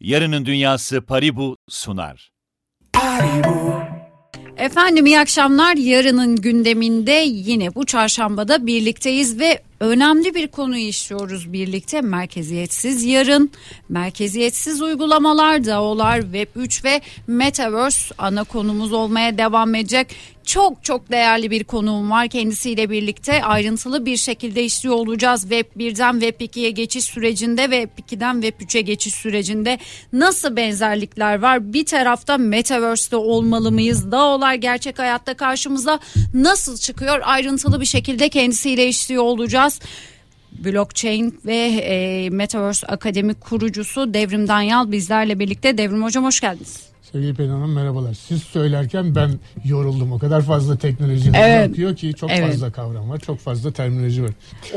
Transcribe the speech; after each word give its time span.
Yarının 0.00 0.46
Dünyası 0.46 1.02
Paribu 1.02 1.56
sunar. 1.68 2.30
Efendim 4.56 5.06
iyi 5.06 5.18
akşamlar. 5.18 5.76
Yarının 5.76 6.36
gündeminde 6.36 7.24
yine 7.26 7.74
bu 7.74 7.86
çarşambada 7.86 8.66
birlikteyiz 8.66 9.40
ve 9.40 9.62
önemli 9.80 10.34
bir 10.34 10.48
konuyu 10.48 10.84
işliyoruz 10.84 11.52
birlikte. 11.52 12.00
Merkeziyetsiz 12.00 13.04
yarın, 13.04 13.50
merkeziyetsiz 13.88 14.82
uygulamalar, 14.82 15.64
DAO'lar, 15.64 16.18
Web3 16.18 16.84
ve 16.84 17.00
Metaverse 17.26 18.14
ana 18.18 18.44
konumuz 18.44 18.92
olmaya 18.92 19.38
devam 19.38 19.74
edecek. 19.74 20.06
Çok 20.44 20.84
çok 20.84 21.10
değerli 21.10 21.50
bir 21.50 21.64
konuğum 21.64 22.10
var. 22.10 22.28
Kendisiyle 22.28 22.90
birlikte 22.90 23.44
ayrıntılı 23.44 24.06
bir 24.06 24.16
şekilde 24.16 24.64
işliyor 24.64 24.94
olacağız. 24.94 25.40
Web 25.40 25.66
1'den 25.76 26.20
Web 26.20 26.40
2'ye 26.40 26.70
geçiş 26.70 27.04
sürecinde 27.04 27.70
ve 27.70 27.82
Web 27.82 28.16
2'den 28.16 28.40
Web 28.40 28.60
3'e 28.60 28.80
geçiş 28.80 29.14
sürecinde 29.14 29.78
nasıl 30.12 30.56
benzerlikler 30.56 31.42
var? 31.42 31.72
Bir 31.72 31.86
tarafta 31.86 32.38
Metaverse'de 32.38 33.16
olmalı 33.16 33.72
mıyız? 33.72 34.12
DAO'lar 34.12 34.54
gerçek 34.54 34.98
hayatta 34.98 35.34
karşımıza 35.34 35.98
nasıl 36.34 36.76
çıkıyor? 36.76 37.20
Ayrıntılı 37.24 37.80
bir 37.80 37.86
şekilde 37.86 38.28
kendisiyle 38.28 38.88
işliyor 38.88 39.22
olacağız. 39.22 39.69
Blockchain 40.52 41.40
ve 41.46 41.56
e, 41.56 42.30
Metaverse 42.30 42.86
Akademi 42.86 43.34
kurucusu 43.34 44.14
Devrim 44.14 44.48
Danyal 44.48 44.92
bizlerle 44.92 45.38
birlikte. 45.38 45.78
Devrim 45.78 46.02
Hocam 46.02 46.24
hoş 46.24 46.40
geldiniz. 46.40 46.89
Sevgili 47.12 47.34
Pelin 47.34 47.50
Hanım 47.50 47.72
merhabalar. 47.72 48.14
Siz 48.14 48.42
söylerken 48.42 49.14
ben 49.14 49.30
yoruldum. 49.64 50.12
O 50.12 50.18
kadar 50.18 50.42
fazla 50.42 50.78
teknoloji 50.78 51.30
Evet. 51.34 51.70
akıyor 51.70 51.96
ki 51.96 52.14
çok 52.14 52.30
Evet. 52.30 52.50
fazla 52.50 52.72
kavram 52.72 53.10
var. 53.10 53.18
Çok 53.18 53.38
fazla 53.38 53.72
terminoloji 53.72 54.22
var. 54.22 54.30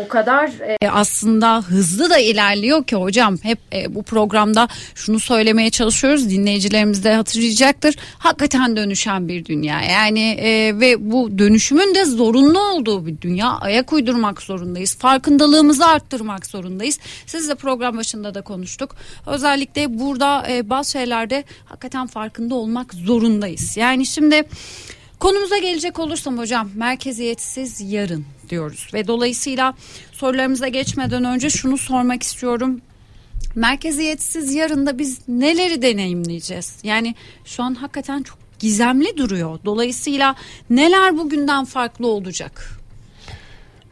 O 0.05 0.07
kadar 0.07 0.51
e, 0.81 0.89
aslında 0.89 1.61
hızlı 1.61 2.09
da 2.09 2.17
ilerliyor 2.17 2.83
ki 2.83 2.95
hocam 2.95 3.37
hep 3.43 3.59
e, 3.73 3.95
bu 3.95 4.03
programda 4.03 4.67
şunu 4.95 5.19
söylemeye 5.19 5.69
çalışıyoruz 5.69 6.29
dinleyicilerimiz 6.29 7.03
de 7.03 7.13
hatırlayacaktır 7.13 7.95
hakikaten 8.17 8.77
dönüşen 8.77 9.27
bir 9.27 9.45
dünya 9.45 9.81
yani 9.81 10.29
e, 10.29 10.79
ve 10.79 11.11
bu 11.11 11.37
dönüşümün 11.39 11.95
de 11.95 12.05
zorunlu 12.05 12.59
olduğu 12.59 13.05
bir 13.05 13.21
dünya 13.21 13.49
ayak 13.49 13.93
uydurmak 13.93 14.41
zorundayız 14.41 14.97
farkındalığımızı 14.97 15.85
arttırmak 15.85 16.45
zorundayız 16.45 16.99
siz 17.25 17.49
de 17.49 17.55
program 17.55 17.97
başında 17.97 18.33
da 18.33 18.41
konuştuk 18.41 18.95
özellikle 19.27 19.99
burada 19.99 20.45
e, 20.49 20.69
bazı 20.69 20.91
şeylerde 20.91 21.43
hakikaten 21.65 22.07
farkında 22.23 22.55
olmak 22.55 22.93
zorundayız 22.93 23.77
yani 23.77 24.05
şimdi 24.05 24.43
Konumuza 25.19 25.57
gelecek 25.57 25.99
olursam 25.99 26.37
hocam 26.37 26.69
merkeziyetsiz 26.75 27.91
yarın 27.91 28.25
diyoruz 28.49 28.87
ve 28.93 29.07
dolayısıyla 29.07 29.73
sorularımıza 30.11 30.67
geçmeden 30.67 31.23
önce 31.23 31.49
şunu 31.49 31.77
sormak 31.77 32.23
istiyorum. 32.23 32.81
Merkeziyetsiz 33.55 34.53
yarında 34.53 34.99
biz 34.99 35.27
neleri 35.27 35.81
deneyimleyeceğiz? 35.81 36.75
Yani 36.83 37.15
şu 37.45 37.63
an 37.63 37.75
hakikaten 37.75 38.23
çok 38.23 38.37
gizemli 38.59 39.17
duruyor. 39.17 39.59
Dolayısıyla 39.65 40.35
neler 40.69 41.17
bugünden 41.17 41.65
farklı 41.65 42.07
olacak? 42.07 42.82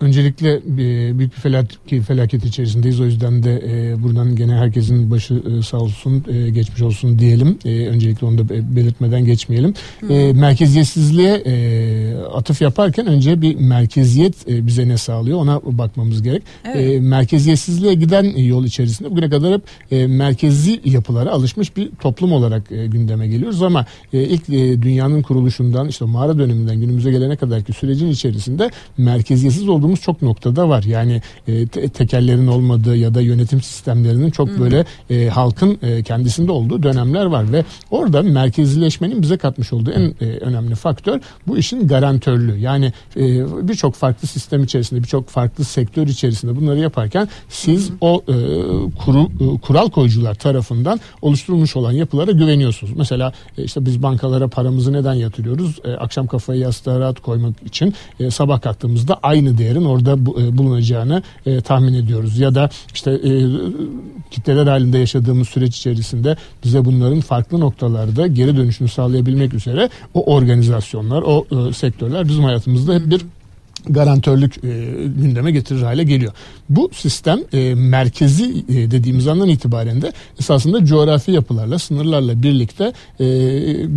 Öncelikle 0.01 0.53
e, 0.53 1.17
büyük 1.17 1.35
bir 1.35 1.41
felaket, 1.41 2.03
felaket 2.03 2.45
içerisindeyiz. 2.45 3.01
O 3.01 3.05
yüzden 3.05 3.43
de 3.43 3.63
e, 3.65 4.03
buradan 4.03 4.35
gene 4.35 4.53
herkesin 4.53 5.11
başı 5.11 5.33
e, 5.33 5.61
sağ 5.61 5.77
olsun, 5.77 6.23
e, 6.27 6.49
geçmiş 6.49 6.81
olsun 6.81 7.19
diyelim. 7.19 7.57
E, 7.65 7.87
öncelikle 7.87 8.27
onu 8.27 8.37
da 8.37 8.49
be- 8.49 8.75
belirtmeden 8.75 9.25
geçmeyelim. 9.25 9.73
E, 10.09 10.33
merkeziyetsizliğe 10.33 11.33
e, 11.45 12.15
atıf 12.33 12.61
yaparken 12.61 13.07
önce 13.07 13.41
bir 13.41 13.55
merkeziyet 13.55 14.49
e, 14.49 14.67
bize 14.67 14.87
ne 14.87 14.97
sağlıyor 14.97 15.37
ona 15.37 15.61
bakmamız 15.65 16.23
gerek. 16.23 16.43
Evet. 16.65 16.91
E, 16.91 16.99
merkeziyetsizliğe 16.99 17.93
giden 17.93 18.23
yol 18.37 18.65
içerisinde 18.65 19.11
bugüne 19.11 19.29
kadar 19.29 19.53
hep 19.53 19.61
e, 19.91 20.07
merkezi 20.07 20.81
yapılara 20.85 21.31
alışmış 21.31 21.77
bir 21.77 21.89
toplum 21.99 22.33
olarak 22.33 22.71
e, 22.71 22.87
gündeme 22.87 23.27
geliyoruz 23.27 23.63
ama 23.63 23.85
e, 24.13 24.23
ilk 24.23 24.49
e, 24.49 24.81
dünyanın 24.81 25.21
kuruluşundan 25.21 25.87
işte 25.87 26.05
mağara 26.05 26.37
döneminden 26.37 26.79
günümüze 26.79 27.11
gelene 27.11 27.35
kadarki 27.35 27.73
sürecin 27.73 28.07
içerisinde 28.07 28.69
merkeziyetsiz 28.97 29.69
olduğumuz 29.69 29.90
çok 29.99 30.21
noktada 30.21 30.69
var. 30.69 30.83
Yani 30.83 31.21
e, 31.47 31.67
te- 31.67 31.89
tekellerin 31.89 32.47
olmadığı 32.47 32.95
ya 32.95 33.13
da 33.13 33.21
yönetim 33.21 33.61
sistemlerinin 33.61 34.31
çok 34.31 34.59
böyle 34.59 34.85
e, 35.09 35.27
halkın 35.27 35.77
e, 35.81 36.03
kendisinde 36.03 36.51
olduğu 36.51 36.83
dönemler 36.83 37.25
var 37.25 37.51
ve 37.51 37.65
orada 37.91 38.21
merkezileşmenin 38.21 39.21
bize 39.21 39.37
katmış 39.37 39.73
olduğu 39.73 39.91
en 39.91 40.13
e, 40.21 40.25
önemli 40.25 40.75
faktör 40.75 41.19
bu 41.47 41.57
işin 41.57 41.87
garantörlüğü. 41.87 42.57
Yani 42.57 42.93
e, 43.15 43.21
birçok 43.67 43.95
farklı 43.95 44.27
sistem 44.27 44.63
içerisinde, 44.63 45.03
birçok 45.03 45.29
farklı 45.29 45.63
sektör 45.63 46.07
içerisinde 46.07 46.55
bunları 46.55 46.79
yaparken 46.79 47.27
siz 47.49 47.91
o 48.01 48.21
e, 48.27 48.35
kuru, 49.05 49.21
e, 49.21 49.59
kural 49.61 49.89
koyucular 49.89 50.35
tarafından 50.35 50.99
oluşturulmuş 51.21 51.75
olan 51.75 51.91
yapılara 51.91 52.31
güveniyorsunuz. 52.31 52.93
Mesela 52.97 53.33
e, 53.57 53.63
işte 53.63 53.85
biz 53.85 54.03
bankalara 54.03 54.47
paramızı 54.47 54.93
neden 54.93 55.13
yatırıyoruz? 55.13 55.79
E, 55.85 55.91
akşam 55.91 56.27
kafayı 56.27 56.59
yastığa 56.59 56.99
rahat 56.99 57.19
koymak 57.19 57.53
için 57.65 57.93
e, 58.19 58.31
sabah 58.31 58.61
kalktığımızda 58.61 59.19
aynı 59.23 59.57
değerin 59.57 59.80
orada 59.85 60.25
bu- 60.25 60.41
e, 60.41 60.57
bulunacağını 60.57 61.23
e, 61.45 61.61
tahmin 61.61 61.93
ediyoruz. 61.93 62.39
Ya 62.39 62.55
da 62.55 62.69
işte 62.93 63.11
e, 63.11 63.31
kitleler 64.31 64.67
halinde 64.67 64.97
yaşadığımız 64.97 65.49
süreç 65.49 65.77
içerisinde 65.77 66.35
bize 66.63 66.85
bunların 66.85 67.19
farklı 67.19 67.59
noktalarda 67.59 68.27
geri 68.27 68.57
dönüşünü 68.57 68.87
sağlayabilmek 68.87 69.53
üzere 69.53 69.89
o 70.13 70.33
organizasyonlar, 70.35 71.21
o 71.25 71.45
sektörler 71.73 72.27
bizim 72.27 72.43
hayatımızda 72.43 72.93
hep 72.93 73.09
bir 73.09 73.21
garantörlük 73.89 74.63
e, 74.63 74.69
gündeme 75.17 75.51
getirir 75.51 75.81
hale 75.81 76.03
geliyor. 76.03 76.33
Bu 76.75 76.89
sistem 76.93 77.39
e, 77.53 77.75
merkezi 77.75 78.63
e, 78.69 78.91
dediğimiz 78.91 79.27
andan 79.27 79.49
itibaren 79.49 80.01
de 80.01 80.13
esasında 80.39 80.85
coğrafi 80.85 81.31
yapılarla, 81.31 81.79
sınırlarla 81.79 82.43
birlikte 82.43 82.93
e, 83.19 83.25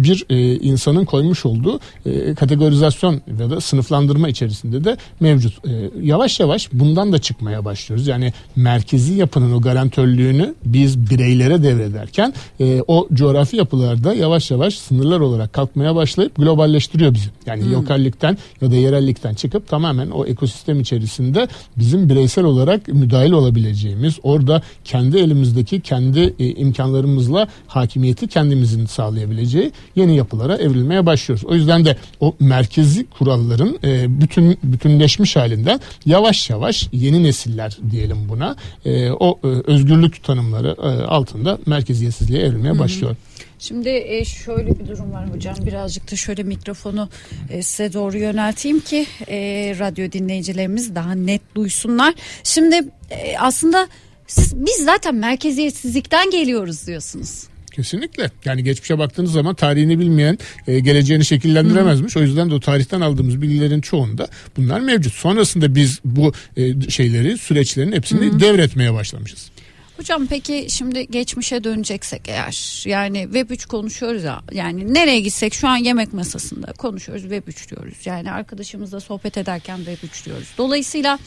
bir 0.05 0.27
e, 0.31 0.55
insanın 0.55 1.05
koymuş 1.05 1.47
olduğu 1.47 1.81
e, 2.07 2.35
kategorizasyon 2.35 3.21
ya 3.41 3.51
da 3.51 3.61
sınıflandırma 3.61 4.29
içerisinde 4.29 4.85
de 4.85 4.97
mevcut. 5.21 5.67
E, 5.67 5.91
yavaş 6.03 6.41
yavaş 6.41 6.73
bundan 6.73 7.13
da 7.13 7.19
çıkmaya 7.19 7.65
başlıyoruz. 7.65 8.07
Yani 8.07 8.33
merkezi 8.57 9.15
yapının 9.15 9.53
o 9.53 9.61
garantörlüğünü 9.61 10.55
biz 10.65 11.11
bireylere 11.11 11.63
devrederken 11.63 12.35
e, 12.61 12.83
o 12.87 13.09
coğrafi 13.13 13.57
yapılarda 13.57 14.15
yavaş 14.15 14.51
yavaş 14.51 14.79
sınırlar 14.79 15.21
olarak 15.21 15.53
kalkmaya 15.53 15.95
başlayıp 15.95 16.37
globalleştiriyor 16.37 17.15
bizi. 17.15 17.29
Yani 17.47 17.73
lokallikten 17.73 18.39
ya 18.61 18.71
da 18.71 18.77
yerellikten 18.77 19.35
çıkıp 19.35 19.69
tamamen 19.69 20.11
o 20.11 20.27
ekosistem 20.27 20.81
içerisinde 20.81 21.49
bizim 21.77 22.09
bireysel 22.09 22.45
olarak 22.45 22.64
müdahil 22.89 23.33
olabileceğimiz, 23.33 24.19
orada 24.23 24.63
kendi 24.85 25.19
elimizdeki 25.19 25.81
kendi 25.81 26.35
e, 26.39 26.49
imkanlarımızla 26.49 27.49
hakimiyeti 27.67 28.29
kendimizin 28.29 28.87
sağlayabileceği 28.87 29.73
yeni 29.97 30.17
yapılara 30.17 30.57
evrilmeye 30.57 31.07
başlıyoruz. 31.07 31.45
O 31.45 31.55
yüzden 31.55 31.85
de 31.85 31.97
o 32.21 32.35
merkezi 32.41 33.07
kuralların 33.07 33.79
e, 33.85 34.21
bütün 34.21 34.59
bütünleşmiş 34.63 35.37
halinden 35.37 35.81
yavaş 36.07 36.51
yavaş 36.51 36.89
yeni 36.93 37.23
nesiller 37.23 37.79
diyelim 37.91 38.29
buna 38.29 38.57
e, 38.85 39.11
o 39.11 39.39
e, 39.45 39.47
özgürlük 39.47 40.25
tanımları 40.25 40.77
e, 40.83 41.05
altında 41.05 41.59
merkeziyetsizliğe 41.67 42.43
evrilmeye 42.43 42.79
başlıyor. 42.79 43.17
Şimdi 43.59 43.89
e, 43.89 44.25
şöyle 44.25 44.79
bir 44.79 44.87
durum 44.89 45.13
var 45.13 45.31
hocam. 45.35 45.55
Birazcık 45.67 46.13
da 46.13 46.17
şöyle 46.17 46.43
mikrofonu 46.43 47.09
e, 47.51 47.63
size 47.63 47.93
doğru 47.93 48.19
yönelteyim 48.19 48.81
ki 48.81 49.07
e, 49.29 49.37
radyo 49.79 50.13
dinleyicilerimiz 50.13 50.95
daha 50.95 51.13
net 51.15 51.43
duysunlar. 51.55 52.15
Şimdi 52.45 52.77
e, 53.11 53.39
aslında 53.39 53.89
siz- 54.27 54.57
biz 54.67 54.85
zaten 54.85 55.15
merkeziyetsizlikten 55.15 56.31
geliyoruz 56.31 56.87
diyorsunuz. 56.87 57.45
Kesinlikle. 57.73 58.31
Yani 58.45 58.65
geçmişe 58.65 58.99
baktığınız 58.99 59.33
zaman 59.33 59.55
tarihini 59.55 59.99
bilmeyen 59.99 60.39
e, 60.67 60.81
geleceğini 60.81 61.25
şekillendiremezmiş. 61.25 62.17
O 62.17 62.21
yüzden 62.23 62.51
de 62.51 62.55
o 62.55 62.61
tarihten 62.61 63.01
aldığımız 63.01 63.43
bilgilerin 63.43 63.81
çoğunda 63.81 64.29
bunlar 64.57 64.81
mevcut. 64.81 65.15
Sonrasında 65.15 65.75
biz 65.75 66.01
bu 66.05 66.33
e, 66.57 66.91
şeyleri, 66.91 67.39
süreçlerin 67.39 67.93
hepsini 67.93 68.41
devretmeye 68.41 68.95
başlamışız. 68.95 69.51
Hocam 69.97 70.27
peki 70.27 70.67
şimdi 70.69 71.07
geçmişe 71.07 71.65
döneceksek 71.65 72.23
eğer 72.29 72.85
yani 72.87 73.23
Web 73.23 73.51
3 73.51 73.67
konuşuyoruz 73.67 74.25
ya 74.25 74.43
yani 74.53 74.95
nereye 74.95 75.21
gitsek 75.21 75.55
şu 75.55 75.69
an 75.69 75.77
yemek 75.77 76.13
masasında 76.13 76.73
konuşuyoruz 76.73 77.23
Web 77.23 77.49
3 77.49 77.71
diyoruz. 77.71 77.99
Yani 78.05 78.33
arkadaşımızla 78.33 79.01
sohbet 79.01 79.39
ederken 79.39 79.77
Web 79.77 80.09
3 80.09 80.27
diyoruz. 80.27 80.49
Dolayısıyla 80.59 81.19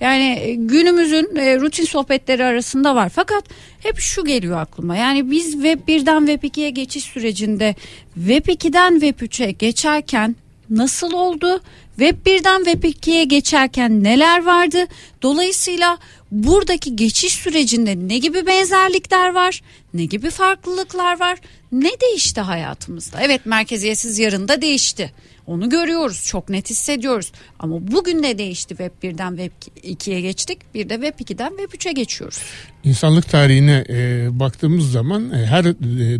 yani 0.00 0.38
e, 0.42 0.54
günümüzün 0.54 1.36
e, 1.36 1.60
rutin 1.60 1.84
sohbetleri 1.84 2.44
arasında 2.44 2.94
var. 2.94 3.08
Fakat 3.08 3.44
hep 3.80 3.98
şu 3.98 4.24
geliyor 4.24 4.60
aklıma. 4.60 4.96
Yani 4.96 5.30
biz 5.30 5.52
Web 5.52 5.88
1'den 5.88 6.26
Web 6.26 6.42
2'ye 6.42 6.70
geçiş 6.70 7.04
sürecinde 7.04 7.74
Web 8.14 8.46
2'den 8.46 9.00
Web 9.00 9.28
3'e 9.28 9.50
geçerken 9.50 10.36
nasıl 10.70 11.12
oldu? 11.12 11.60
Web 11.96 12.26
1'den 12.26 12.64
Web 12.64 12.84
2'ye 12.84 13.24
geçerken 13.24 14.04
neler 14.04 14.44
vardı? 14.44 14.86
Dolayısıyla 15.22 15.98
buradaki 16.32 16.96
geçiş 16.96 17.32
sürecinde 17.32 18.08
ne 18.08 18.18
gibi 18.18 18.46
benzerlikler 18.46 19.34
var? 19.34 19.62
Ne 19.94 20.04
gibi 20.04 20.30
farklılıklar 20.30 21.20
var? 21.20 21.38
Ne 21.72 21.90
değişti 22.00 22.40
hayatımızda? 22.40 23.20
Evet 23.20 23.46
merkeziyetsiz 23.46 24.18
yarında 24.18 24.62
değişti. 24.62 25.12
Onu 25.46 25.68
görüyoruz 25.70 26.26
çok 26.26 26.48
net 26.48 26.70
hissediyoruz. 26.70 27.32
Ama 27.58 27.92
bugün 27.92 28.22
ne 28.22 28.38
değişti 28.38 28.68
Web 28.68 28.92
1'den 29.02 29.36
Web 29.36 29.74
2'ye 29.84 30.20
geçtik. 30.20 30.74
Bir 30.74 30.88
de 30.88 30.94
Web 30.94 31.26
2'den 31.26 31.50
Web 31.50 31.72
3'e 31.72 31.92
geçiyoruz. 31.92 32.38
İnsanlık 32.84 33.28
tarihine 33.28 33.84
e, 33.88 34.28
baktığımız 34.38 34.92
zaman 34.92 35.30
e, 35.30 35.46
her 35.46 35.64
e, 35.64 35.74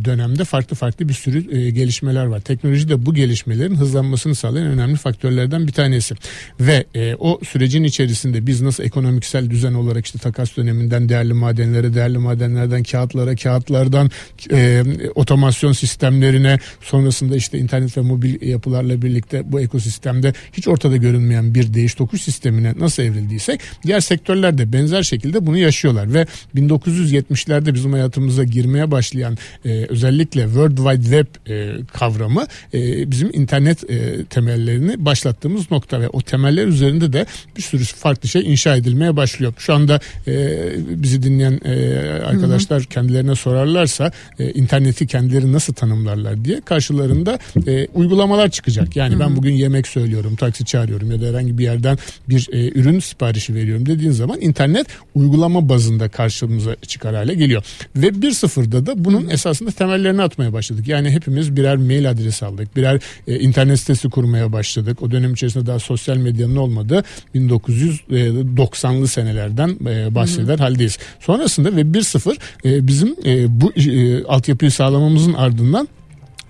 dönemde 0.05 0.45
farklı 0.45 0.77
farklı 0.77 1.09
bir 1.09 1.15
sürü 1.15 1.59
e, 1.59 1.71
gelişmeler 1.71 2.25
var. 2.25 2.41
Teknoloji 2.41 2.89
de 2.89 3.07
bu 3.07 3.15
gelişmelerin 3.15 3.77
hızlanmasını 3.77 4.35
sağlayan 4.35 4.67
önemli 4.67 4.97
faktörlerden 4.97 5.67
bir 5.67 5.73
tanesi. 5.73 6.15
Ve 6.61 6.85
e, 6.95 7.15
o 7.15 7.41
sürecin 7.49 7.85
içerisinde 7.85 8.47
biz 8.47 8.63
nasıl 8.63 8.85
ekonomiksel 8.85 9.51
düzen 9.51 9.73
olarak 9.73 10.07
işte 10.07 10.19
takas 10.19 10.57
döneminden 10.57 11.09
değerli 11.09 11.33
madenlere, 11.33 11.95
değerli 11.95 12.19
madenlerden 12.19 12.83
kağıtlara, 12.83 13.37
kağıtlardan 13.37 14.11
e, 14.53 14.85
otomasyon 15.15 15.73
sistemlerine, 15.73 16.59
sonrasında 16.81 17.37
işte 17.37 17.59
internet 17.59 17.97
ve 17.97 18.01
mobil 18.01 18.49
yapılarla 18.49 19.03
birlikte 19.03 19.53
bu 19.53 19.61
ekosistemde 19.61 20.33
hiç 20.53 20.69
ortada 20.69 20.97
görünmeyen 20.97 21.55
bir 21.55 21.75
değiş 21.75 21.95
tokuş 21.95 22.23
sistemine 22.23 22.75
nasıl 22.79 23.03
evrildiysek 23.03 23.61
diğer 23.87 24.01
sektörler 24.01 24.59
de 24.59 24.73
benzer 24.73 25.03
şekilde 25.03 25.47
bunu 25.47 25.59
yaşıyorlar 25.59 26.15
ve 26.15 26.27
1970'lerde 26.57 27.75
bizim 27.75 27.93
hayatımıza 27.93 28.45
girmeye 28.45 28.91
başlayan 28.91 29.39
e, 29.65 29.87
özellikle 29.89 30.43
World 30.43 30.77
Wide 30.77 31.03
Web 31.03 31.51
e, 31.51 31.87
kavramı 31.93 32.47
e, 32.75 33.11
bizim 33.11 33.31
internet 33.33 33.91
e, 33.91 34.25
temellerini 34.25 35.05
başlattığımız 35.05 35.71
nokta 35.71 36.01
ve 36.01 36.09
o 36.09 36.21
temeller 36.21 36.67
üzerinde 36.67 37.13
de 37.13 37.27
bir 37.57 37.63
sürü 37.63 37.85
farklı 37.85 38.29
şey 38.29 38.53
inşa 38.53 38.77
edilmeye 38.77 39.17
başlıyor. 39.17 39.55
Şu 39.59 39.75
anda 39.75 40.01
e, 40.27 40.59
bizi 41.03 41.23
dinleyen 41.23 41.61
e, 41.65 42.03
arkadaşlar 42.25 42.81
hı 42.81 42.85
hı. 42.85 42.89
kendilerine 42.89 43.35
sorarlarsa 43.35 44.13
e, 44.39 44.51
interneti 44.51 45.07
kendileri 45.07 45.53
nasıl 45.53 45.75
tanımlarlar 45.75 46.45
diye 46.45 46.61
karşılarında 46.61 47.39
e, 47.67 47.87
uygulamalar 47.95 48.49
çıkacak. 48.49 48.97
Yani 48.97 49.13
hı 49.13 49.17
hı. 49.17 49.21
ben 49.21 49.37
bugün 49.37 49.53
yemek 49.53 49.87
söylüyorum, 49.87 50.37
taksi 50.37 50.65
çağırıyorum 50.65 51.11
ya 51.11 51.21
da 51.21 51.27
herhangi 51.27 51.59
bir 51.59 51.65
yerden 51.65 51.99
bir 52.29 52.49
e, 52.53 52.69
ürün 52.81 53.01
siparişi 53.01 53.55
veriyorum 53.55 53.87
dediğin 53.87 54.11
zaman 54.11 54.41
internet 54.41 54.87
uygulama 55.15 55.69
bazında 55.69 56.09
karşımıza 56.43 56.77
çıkar 56.87 57.15
hale 57.15 57.35
geliyor. 57.35 57.65
Ve 57.97 58.07
1.0'da 58.07 58.87
da 58.87 59.05
bunun 59.05 59.29
esasında 59.29 59.71
temellerini 59.71 60.23
atmaya 60.23 60.53
başladık. 60.53 60.89
Yani 60.89 61.11
hepimiz 61.11 61.57
birer 61.57 61.77
mail 61.77 62.11
adresi 62.11 62.47
aldık. 62.47 62.77
Birer 62.77 63.01
e, 63.27 63.39
internet 63.39 63.81
sitesi 63.81 64.11
kurmaya 64.11 64.53
başladık. 64.53 65.03
O 65.03 65.11
dönem 65.11 65.33
içerisinde 65.33 65.67
daha 65.67 65.79
sosyal 65.79 66.17
medyanın 66.17 66.57
olmadığı 66.57 67.05
1990'lı 67.35 69.09
senelerden 69.09 69.77
e, 69.87 70.15
bahseder 70.15 70.59
hı. 70.59 70.63
haldeyiz. 70.63 70.99
Sonrasında 71.21 71.77
ve 71.77 71.81
1.0 71.81 72.37
e, 72.65 72.87
bizim 72.87 73.17
e, 73.25 73.61
bu 73.61 73.73
e, 73.73 74.25
altyapıyı 74.25 74.71
sağlamamızın 74.71 75.33
ardından 75.33 75.89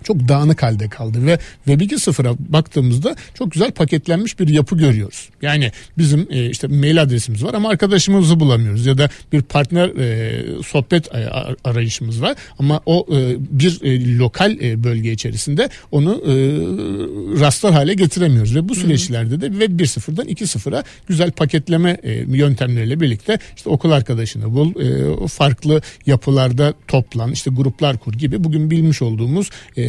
çok 0.03 0.29
dağınık 0.29 0.63
halde 0.63 0.89
kaldı 0.89 1.27
ve 1.27 1.39
Web 1.65 1.81
2.0'a 1.81 2.37
baktığımızda 2.39 3.17
çok 3.35 3.53
güzel 3.53 3.71
paketlenmiş 3.71 4.41
bir 4.41 4.49
yapı 4.49 4.79
görüyoruz. 4.79 5.29
Yani 5.43 5.73
bizim 5.99 6.27
e, 6.31 6.51
işte 6.51 6.67
mail 6.67 7.03
adresimiz 7.03 7.45
var 7.45 7.55
ama 7.55 7.69
arkadaşımızı 7.69 8.41
bulamıyoruz 8.41 8.87
ya 8.87 8.99
da 8.99 9.11
bir 9.33 9.43
partner 9.43 9.89
e, 9.89 10.43
sohbet 10.63 11.15
e, 11.15 11.29
arayışımız 11.65 12.23
var 12.23 12.37
ama 12.59 12.81
o 12.87 13.07
e, 13.13 13.37
bir 13.39 13.81
e, 13.83 14.19
lokal 14.19 14.57
e, 14.61 14.85
bölge 14.85 15.13
içerisinde 15.13 15.69
onu 15.91 16.23
e, 16.27 16.33
rastlar 17.41 17.73
hale 17.73 17.95
getiremiyoruz 17.95 18.57
ve 18.57 18.69
bu 18.69 18.75
süreçlerde 18.75 19.41
de 19.41 19.51
Web 19.51 19.81
1.0'dan 19.81 20.27
2.0'a 20.27 20.85
güzel 21.07 21.31
paketleme 21.31 21.97
e, 22.03 22.13
yöntemleriyle 22.13 23.01
birlikte 23.01 23.39
işte 23.57 23.71
okul 23.71 23.91
arkadaşını 23.91 24.55
bul, 24.55 24.71
e, 24.81 25.27
farklı 25.27 25.83
yapılarda 26.07 26.75
toplan, 26.89 27.33
işte 27.33 27.51
gruplar 27.51 27.99
kur 27.99 28.13
gibi 28.13 28.45
bugün 28.45 28.71
bilmiş 28.71 29.03
olduğumuz 29.03 29.51
e, 29.77 29.83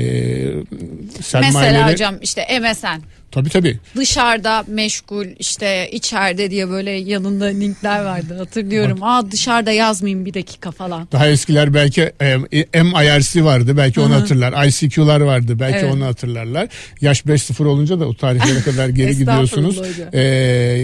sermayeleri... 1.22 1.54
Mesela 1.54 1.92
hocam 1.92 2.16
işte 2.22 2.60
MSN. 2.60 3.02
Tabii 3.34 3.50
tabii. 3.50 3.80
Dışarıda 3.96 4.64
meşgul 4.68 5.26
işte 5.40 5.90
içeride 5.92 6.52
diye 6.52 6.70
böyle 6.70 6.92
yanında 6.92 7.46
linkler 7.46 8.06
vardı 8.06 8.38
hatırlıyorum. 8.38 9.02
Bak. 9.02 9.08
Aa 9.10 9.32
dışarıda 9.32 9.72
yazmayayım 9.72 10.26
bir 10.26 10.34
dakika 10.34 10.72
falan. 10.72 11.08
Daha 11.12 11.28
eskiler 11.28 11.74
belki 11.74 12.12
e, 12.22 12.38
MIRC 12.84 13.44
vardı 13.44 13.78
belki 13.78 14.00
onu 14.00 14.14
hatırlar. 14.14 14.66
ICQ'lar 14.68 15.22
vardı 15.22 15.60
belki 15.60 15.78
evet. 15.78 15.94
onu 15.94 16.06
hatırlarlar. 16.06 16.68
Yaş 17.02 17.22
5-0 17.22 17.66
olunca 17.66 18.00
da 18.00 18.08
o 18.08 18.14
tarihlere 18.14 18.62
kadar 18.66 18.90
geri 18.90 19.18
gidiyorsunuz. 19.18 19.82
Ee, 20.14 20.22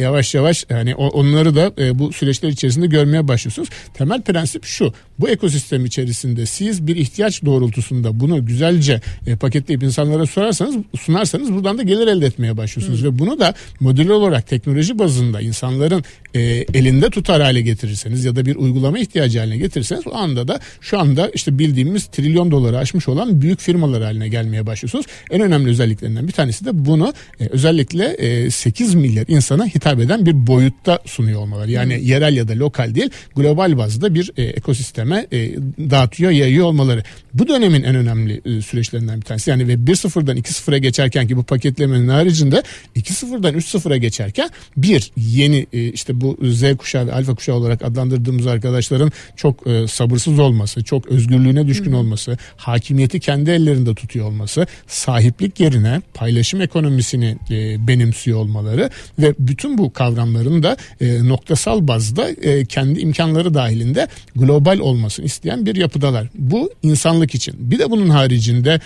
yavaş 0.01 0.35
yavaş 0.35 0.65
yani 0.69 0.95
onları 0.95 1.55
da 1.55 1.71
e, 1.77 1.99
bu 1.99 2.13
süreçler 2.13 2.49
içerisinde 2.49 2.87
görmeye 2.87 3.27
başlıyorsunuz. 3.27 3.69
Temel 3.93 4.21
prensip 4.21 4.65
şu. 4.65 4.93
Bu 5.19 5.29
ekosistem 5.29 5.85
içerisinde 5.85 6.45
siz 6.45 6.87
bir 6.87 6.95
ihtiyaç 6.95 7.45
doğrultusunda 7.45 8.19
bunu 8.19 8.45
güzelce 8.45 9.01
e, 9.27 9.35
paketleyip 9.35 9.83
insanlara 9.83 10.25
sorarsanız 10.25 10.75
sunarsanız 10.99 11.53
buradan 11.53 11.77
da 11.77 11.83
gelir 11.83 12.07
elde 12.07 12.25
etmeye 12.39 12.57
başlıyorsunuz. 12.57 13.01
Hı. 13.01 13.05
Ve 13.05 13.19
bunu 13.19 13.39
da 13.39 13.53
modül 13.79 14.09
olarak 14.09 14.47
teknoloji 14.47 14.99
bazında 14.99 15.41
insanların 15.41 16.03
e, 16.33 16.41
elinde 16.73 17.09
tutar 17.09 17.41
hale 17.41 17.61
getirirseniz 17.61 18.25
ya 18.25 18.35
da 18.35 18.45
bir 18.45 18.55
uygulama 18.55 18.99
ihtiyacı 18.99 19.39
haline 19.39 19.57
getirirseniz 19.57 20.07
o 20.07 20.15
anda 20.15 20.47
da 20.47 20.59
şu 20.81 20.99
anda 20.99 21.29
işte 21.33 21.59
bildiğimiz 21.59 22.05
trilyon 22.05 22.51
doları 22.51 22.77
aşmış 22.77 23.07
olan 23.07 23.41
büyük 23.41 23.59
firmalar 23.59 24.03
haline 24.03 24.29
gelmeye 24.29 24.65
başlıyorsunuz. 24.65 25.05
En 25.31 25.41
önemli 25.41 25.69
özelliklerinden 25.69 26.27
bir 26.27 26.31
tanesi 26.33 26.65
de 26.65 26.85
bunu 26.85 27.13
e, 27.39 27.47
özellikle 27.47 28.05
e, 28.05 28.51
8 28.51 28.95
milyar 28.95 29.25
insana 29.27 29.65
hitap 29.65 29.99
eden 29.99 30.25
bir 30.25 30.47
boyutta 30.47 30.99
sunuyor 31.05 31.39
olmaları. 31.39 31.71
Yani 31.71 31.95
Hı. 31.95 31.99
yerel 31.99 32.35
ya 32.35 32.47
da 32.47 32.53
lokal 32.53 32.95
değil 32.95 33.09
global 33.35 33.77
bazda 33.77 34.13
bir 34.13 34.31
e, 34.37 34.43
ekosisteme 34.43 35.27
e, 35.31 35.55
dağıtıyor, 35.89 36.31
yayıyor 36.31 36.65
olmaları. 36.65 37.03
Bu 37.33 37.47
dönemin 37.47 37.83
en 37.83 37.95
önemli 37.95 38.41
e, 38.45 38.61
süreçlerinden 38.61 39.21
bir 39.21 39.25
tanesi. 39.25 39.49
Yani 39.49 39.67
ve 39.67 39.73
1.0'dan 39.73 40.37
2.0'a 40.37 40.77
geçerken 40.77 41.27
ki 41.27 41.37
bu 41.37 41.43
paketlemenin 41.43 42.07
haricinde 42.29 42.63
2.0'dan 42.95 43.53
3.0'a 43.53 43.97
geçerken 43.97 44.49
bir 44.77 45.11
yeni 45.17 45.67
e, 45.73 45.87
işte 45.87 46.21
bu 46.21 46.37
Z 46.43 46.77
kuşağı 46.77 47.07
ve 47.07 47.13
alfa 47.13 47.35
kuşağı 47.35 47.55
olarak 47.55 47.83
adlandırdığımız 47.83 48.47
arkadaşların 48.47 49.11
çok 49.35 49.67
e, 49.67 49.87
sabırsız 49.87 50.39
olması, 50.39 50.83
çok 50.83 51.07
özgürlüğüne 51.07 51.67
düşkün 51.67 51.91
olması, 51.91 52.37
hakimiyeti 52.57 53.19
kendi 53.19 53.51
ellerinde 53.51 53.95
tutuyor 53.95 54.25
olması, 54.25 54.67
sahiplik 54.87 55.59
yerine 55.59 56.01
paylaşım 56.13 56.61
ekonomisini 56.61 57.37
e, 57.51 57.87
benimsiyor 57.87 58.37
olmaları 58.37 58.89
ve 59.19 59.33
bütün 59.39 59.77
bu 59.77 59.93
kavramların 59.93 60.63
da 60.63 60.77
noktasal 61.01 61.87
bazda 61.87 62.27
kendi 62.65 62.99
imkanları 62.99 63.53
dahilinde 63.53 64.07
global 64.35 64.79
olmasını 64.79 65.25
isteyen 65.25 65.65
bir 65.65 65.75
yapıdalar. 65.75 66.27
Bu 66.35 66.71
insanlık 66.83 67.35
için. 67.35 67.55
Bir 67.59 67.79
de 67.79 67.91
bunun 67.91 68.09
haricinde 68.09 68.79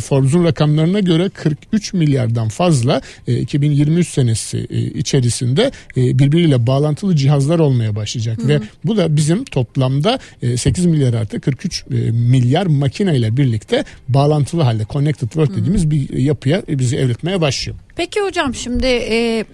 Forbes'un 0.00 0.44
rakamlarına 0.44 1.00
göre 1.00 1.28
43 1.28 1.92
milyardan 1.92 2.48
fazla 2.48 2.65
e, 3.26 3.38
2023 3.38 4.08
senesi 4.08 4.66
e, 4.70 4.78
içerisinde 4.78 5.70
e, 5.96 6.18
birbiriyle 6.18 6.66
bağlantılı 6.66 7.16
cihazlar 7.16 7.58
olmaya 7.58 7.96
başlayacak 7.96 8.42
Hı. 8.42 8.48
ve 8.48 8.60
bu 8.84 8.96
da 8.96 9.16
bizim 9.16 9.44
toplamda 9.44 10.18
e, 10.42 10.56
8 10.56 10.86
milyar 10.86 11.14
artı 11.14 11.40
43 11.40 11.84
e, 11.90 11.94
milyar 12.10 12.66
makineyle 12.66 13.36
birlikte 13.36 13.84
bağlantılı 14.08 14.62
halde 14.62 14.86
connected 14.90 15.28
world 15.28 15.50
dediğimiz 15.50 15.84
Hı. 15.84 15.90
bir 15.90 16.12
yapıya 16.18 16.62
e, 16.68 16.78
bizi 16.78 16.96
evritmeye 16.96 17.40
başlıyor. 17.40 17.78
Peki 17.96 18.20
hocam 18.20 18.54
şimdi 18.54 18.86
e, 18.86 19.44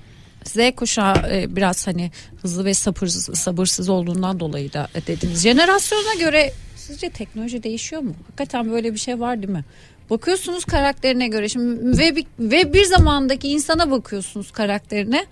Z 0.45 0.57
kuşağı 0.77 1.15
e, 1.33 1.57
biraz 1.57 1.87
hani 1.87 2.11
hızlı 2.43 2.65
ve 2.65 2.75
sabırsız, 2.75 3.39
sabırsız 3.39 3.89
olduğundan 3.89 4.41
dolayı 4.41 4.73
da 4.73 4.89
dediniz. 5.07 5.43
Jenerasyona 5.43 6.15
göre 6.21 6.53
sizce 6.77 7.11
teknoloji 7.11 7.63
değişiyor 7.63 8.03
mu? 8.03 8.15
Hakikaten 8.27 8.71
böyle 8.71 8.93
bir 8.93 8.99
şey 8.99 9.21
var 9.21 9.43
değil 9.43 9.53
mi? 9.53 9.65
Bakıyorsunuz 10.11 10.65
karakterine 10.65 11.29
göre. 11.29 11.49
Şimdi 11.49 11.99
ve 11.99 12.17
bir, 12.17 12.27
ve 12.39 12.73
bir 12.73 12.85
zamandaki 12.85 13.49
insana 13.49 13.91
bakıyorsunuz 13.91 14.51
karakterine 14.51 15.27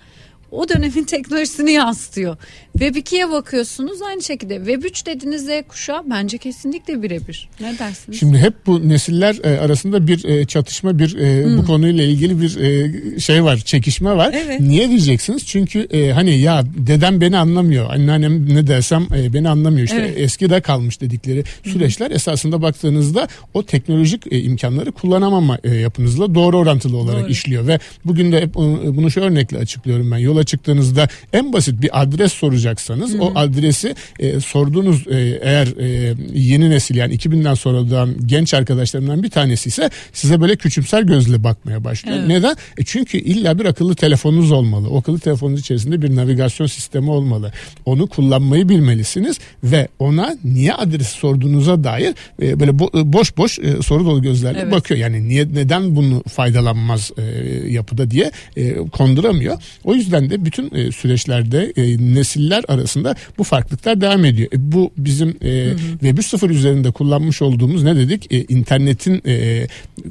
o 0.50 0.68
dönemin 0.68 1.04
teknolojisini 1.06 1.72
yansıtıyor. 1.72 2.36
Web 2.72 2.94
2'ye 2.94 3.30
bakıyorsunuz 3.30 4.02
aynı 4.02 4.22
şekilde. 4.22 4.56
Web 4.56 4.84
3 4.84 5.06
dediğiniz 5.06 5.46
Z 5.46 5.48
kuşağı 5.68 6.10
bence 6.10 6.38
kesinlikle 6.38 7.02
birebir. 7.02 7.48
Ne 7.60 7.78
dersiniz? 7.78 8.18
Şimdi 8.18 8.38
hep 8.38 8.66
bu 8.66 8.88
nesiller 8.88 9.38
e, 9.44 9.60
arasında 9.60 10.06
bir 10.06 10.24
e, 10.24 10.44
çatışma, 10.44 10.98
bir 10.98 11.16
e, 11.16 11.44
hmm. 11.44 11.58
bu 11.58 11.66
konuyla 11.66 12.04
ilgili 12.04 12.40
bir 12.40 12.56
e, 12.56 13.20
şey 13.20 13.44
var, 13.44 13.56
çekişme 13.56 14.16
var. 14.16 14.34
Evet. 14.44 14.60
Niye 14.60 14.88
diyeceksiniz? 14.88 15.46
Çünkü 15.46 15.80
e, 15.80 16.12
hani 16.12 16.38
ya 16.38 16.64
dedem 16.76 17.20
beni 17.20 17.38
anlamıyor, 17.38 17.90
anneannem 17.90 18.54
ne 18.54 18.66
dersem 18.66 19.06
e, 19.16 19.32
beni 19.32 19.48
anlamıyor. 19.48 19.84
İşte 19.84 19.96
evet. 20.00 20.18
eskide 20.18 20.60
kalmış 20.60 21.00
dedikleri 21.00 21.44
süreçler 21.64 22.08
hmm. 22.08 22.16
esasında 22.16 22.62
baktığınızda 22.62 23.28
o 23.54 23.62
teknolojik 23.62 24.32
e, 24.32 24.40
imkanları 24.40 24.92
kullanamama 24.92 25.58
e, 25.64 25.74
yapınızla 25.74 26.34
doğru 26.34 26.58
orantılı 26.58 26.96
olarak 26.96 27.22
doğru. 27.22 27.30
işliyor 27.30 27.66
ve 27.66 27.78
bugün 28.04 28.32
de 28.32 28.40
hep 28.40 28.54
bunu 28.54 29.10
şu 29.10 29.20
örnekle 29.20 29.58
açıklıyorum 29.58 30.10
ben. 30.10 30.18
Yola 30.18 30.39
çıktığınızda 30.44 31.08
en 31.32 31.52
basit 31.52 31.82
bir 31.82 32.02
adres 32.02 32.32
soracak 32.32 32.60
soracaksanız 32.60 33.14
Hı-hı. 33.14 33.22
o 33.22 33.32
adresi 33.34 33.94
e, 34.18 34.40
sorduğunuz 34.40 35.06
e, 35.06 35.40
eğer 35.42 35.66
e, 35.66 36.14
yeni 36.32 36.70
nesil 36.70 36.96
yani 36.96 37.14
2000'den 37.14 37.54
sonradan 37.54 38.14
genç 38.26 38.54
arkadaşlarımdan 38.54 39.22
bir 39.22 39.30
tanesi 39.30 39.68
ise 39.68 39.90
size 40.12 40.40
böyle 40.40 40.56
küçümser 40.56 41.02
gözle 41.02 41.44
bakmaya 41.44 41.84
başlıyor. 41.84 42.16
Evet. 42.18 42.28
Neden? 42.28 42.56
E 42.78 42.84
çünkü 42.84 43.18
illa 43.18 43.58
bir 43.58 43.64
akıllı 43.64 43.94
telefonunuz 43.94 44.52
olmalı. 44.52 44.90
O 44.90 44.98
akıllı 44.98 45.18
telefonunuz 45.18 45.60
içerisinde 45.60 46.02
bir 46.02 46.16
navigasyon 46.16 46.66
sistemi 46.66 47.10
olmalı. 47.10 47.52
Onu 47.84 48.06
kullanmayı 48.06 48.68
bilmelisiniz 48.68 49.38
ve 49.64 49.88
ona 49.98 50.36
niye 50.44 50.74
adresi 50.74 51.10
sorduğunuza 51.10 51.84
dair 51.84 52.14
e, 52.42 52.60
böyle 52.60 52.70
bo- 52.70 53.12
boş 53.12 53.36
boş 53.36 53.58
e, 53.58 53.82
soru 53.82 54.04
dolu 54.04 54.22
gözlerle 54.22 54.60
evet. 54.60 54.72
bakıyor. 54.72 55.00
Yani 55.00 55.28
niye 55.28 55.48
neden 55.54 55.96
bunu 55.96 56.22
faydalanmaz 56.28 57.10
e, 57.18 57.22
yapıda 57.68 58.10
diye 58.10 58.30
e, 58.56 58.74
konduramıyor. 58.76 59.56
O 59.84 59.94
yüzden 59.94 60.29
de 60.30 60.44
bütün 60.44 60.74
e, 60.74 60.92
süreçlerde 60.92 61.72
e, 61.76 62.14
nesiller 62.14 62.64
arasında 62.68 63.14
bu 63.38 63.44
farklılıklar 63.44 64.00
devam 64.00 64.24
ediyor. 64.24 64.48
E, 64.52 64.72
bu 64.72 64.90
bizim 64.96 65.28
e, 65.28 65.70
Web 65.92 66.18
3.0 66.18 66.50
üzerinde 66.50 66.90
kullanmış 66.90 67.42
olduğumuz 67.42 67.82
ne 67.82 67.96
dedik? 67.96 68.32
E, 68.32 68.44
internetin 68.44 69.22
e, 69.26 69.66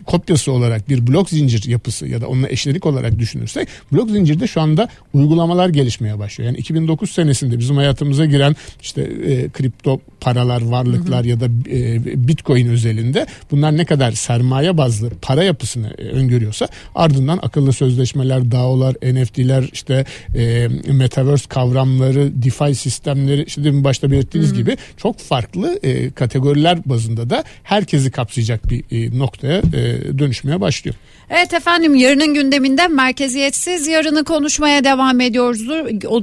kopyası 0.05 0.51
olarak 0.51 0.89
bir 0.89 1.07
blok 1.07 1.29
zincir 1.29 1.69
yapısı 1.69 2.07
ya 2.07 2.21
da 2.21 2.27
onunla 2.27 2.49
eşlenik 2.49 2.85
olarak 2.85 3.19
düşünürsek 3.19 3.67
blok 3.91 4.09
zincirde 4.09 4.47
şu 4.47 4.61
anda 4.61 4.89
uygulamalar 5.13 5.69
gelişmeye 5.69 6.19
başlıyor. 6.19 6.49
Yani 6.49 6.57
2009 6.57 7.11
senesinde 7.11 7.59
bizim 7.59 7.75
hayatımıza 7.75 8.25
giren 8.25 8.55
işte 8.81 9.01
e, 9.01 9.49
kripto 9.49 9.99
paralar, 10.21 10.61
varlıklar 10.61 11.19
hı 11.19 11.23
hı. 11.23 11.27
ya 11.27 11.39
da 11.39 11.45
e, 11.71 12.27
bitcoin 12.27 12.67
özelinde 12.67 13.25
bunlar 13.51 13.77
ne 13.77 13.85
kadar 13.85 14.11
sermaye 14.11 14.77
bazlı 14.77 15.09
para 15.21 15.43
yapısını 15.43 15.93
e, 15.97 16.01
öngörüyorsa 16.01 16.67
ardından 16.95 17.39
akıllı 17.41 17.73
sözleşmeler, 17.73 18.51
DAO'lar, 18.51 18.95
NFT'ler 18.95 19.69
işte 19.73 20.05
e, 20.36 20.68
metaverse 20.94 21.46
kavramları, 21.50 22.44
DeFi 22.44 22.75
sistemleri 22.75 23.44
işte 23.44 23.63
demin 23.63 23.84
başta 23.84 24.12
belirttiğiniz 24.12 24.54
gibi 24.54 24.78
çok 24.98 25.20
farklı 25.20 25.80
e, 25.84 26.12
kategoriler 26.12 26.80
bazında 26.86 27.30
da 27.30 27.44
herkesi 27.63 28.12
kapsayacak 28.12 28.70
bir 28.70 28.84
e, 28.92 29.20
noktaya 29.20 29.58
e, 29.58 30.18
dönüşmeye 30.20 30.62
başlıyor. 30.62 30.96
Evet 31.30 31.54
efendim 31.54 31.96
yarının 31.96 32.34
gündeminde 32.34 32.88
merkeziyetsiz 32.88 33.88
yarını 33.88 34.24
konuşmaya 34.24 34.84
devam 34.84 35.22
ediyoruz. 35.22 35.62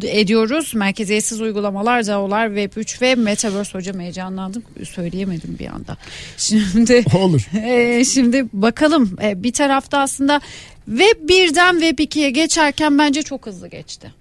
ediyoruz. 0.04 0.74
Merkeziyetsiz 0.74 1.40
uygulamalar, 1.40 2.06
DAO'lar, 2.06 2.46
Web3 2.48 3.00
ve 3.00 3.14
Metaverse 3.14 3.78
hocam 3.78 4.00
heyecanlandım. 4.00 4.62
Söyleyemedim 4.84 5.56
bir 5.58 5.66
anda. 5.66 5.96
Şimdi 6.36 7.04
olur. 7.14 7.48
E, 7.66 8.04
şimdi 8.04 8.44
bakalım 8.52 9.16
e, 9.22 9.42
bir 9.42 9.52
tarafta 9.52 9.98
aslında 9.98 10.40
Web 10.86 11.30
1'den 11.30 11.80
Web 11.80 11.98
2'ye 11.98 12.30
geçerken 12.30 12.98
bence 12.98 13.22
çok 13.22 13.46
hızlı 13.46 13.68
geçti. 13.68 14.12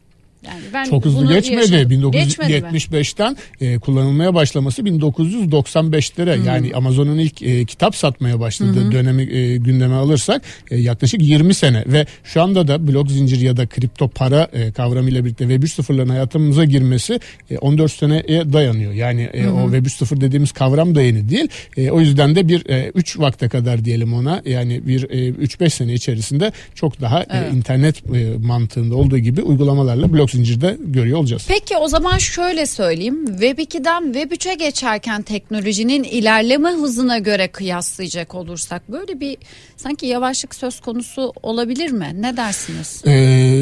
Yani 0.48 0.62
ben 0.74 0.86
Çok 0.86 1.06
hızlı 1.06 1.34
geçmedi. 1.34 1.74
Yaşadım. 1.74 2.12
1975'ten 2.12 3.38
e, 3.62 3.80
kullanılmaya 3.80 4.34
başlaması 4.34 4.82
1995'lere 4.82 6.38
hmm. 6.38 6.46
yani 6.46 6.72
Amazon'un 6.75 7.18
ilk 7.18 7.42
e, 7.42 7.66
kitap 7.66 7.96
satmaya 7.96 8.40
başladığı 8.40 8.84
hmm. 8.84 8.92
dönemi 8.92 9.24
e, 9.24 9.58
gündeme 9.58 9.96
alırsak 9.96 10.42
e, 10.72 10.78
yaklaşık 10.78 11.22
20 11.22 11.54
sene 11.54 11.84
ve 11.88 12.06
şu 12.24 12.42
anda 12.42 12.68
da 12.68 12.88
blok 12.88 13.12
zincir 13.12 13.42
ya 13.42 13.58
da 13.58 13.66
kripto 13.66 14.08
para 14.08 14.48
e, 14.54 14.72
kavramıyla 14.72 15.25
birlikte 15.25 15.44
Web 15.44 15.64
3.0'ların 15.64 16.10
hayatımıza 16.10 16.66
girmesi 16.66 17.20
e, 17.50 17.58
14 17.58 17.92
seneye 17.92 18.54
dayanıyor. 18.54 18.94
Yani 18.94 19.22
e, 19.22 19.44
hmm. 19.44 19.64
o 19.64 19.64
Web 19.64 19.86
3.0 19.86 20.22
dediğimiz 20.22 20.52
kavram 20.52 20.96
da 20.96 21.02
yeni 21.02 21.30
değil. 21.30 21.48
E, 21.78 21.92
o 21.92 22.00
yüzden 22.00 22.36
de 22.36 22.48
bir 22.48 22.92
3 22.96 23.16
e, 23.16 23.20
vakte 23.20 23.50
kadar 23.50 23.86
diyelim 23.86 24.14
ona 24.14 24.42
yani 24.46 24.88
bir 24.88 25.04
e, 25.10 25.30
3-5 25.30 25.70
sene 25.70 25.94
içerisinde 25.94 26.52
çok 26.75 27.02
daha 27.02 27.22
e, 27.22 27.25
evet. 27.30 27.54
e, 27.54 27.58
internet 27.58 28.16
e, 28.16 28.38
mantığında 28.38 28.96
olduğu 28.96 29.18
gibi 29.18 29.42
uygulamalarla 29.42 30.14
blok 30.14 30.35
zincirde 30.36 30.77
görüyor 30.80 31.20
olacağız. 31.20 31.46
Peki 31.48 31.77
o 31.77 31.88
zaman 31.88 32.18
şöyle 32.18 32.65
söyleyeyim. 32.65 33.25
Web 33.25 33.58
2'den 33.60 34.04
Web 34.13 34.32
3'e 34.32 34.54
geçerken 34.54 35.22
teknolojinin 35.22 36.04
ilerleme 36.04 36.70
hızına 36.70 37.18
göre 37.18 37.48
kıyaslayacak 37.48 38.36
olursak 38.36 38.92
böyle 38.92 39.20
bir 39.20 39.38
sanki 39.77 40.06
yavaşlık 40.06 40.56
söz 40.56 40.80
konusu 40.80 41.34
olabilir 41.44 41.92
mi? 41.92 42.15
Ne 42.20 42.38
dersiniz? 42.38 43.01
Ee, 43.06 43.12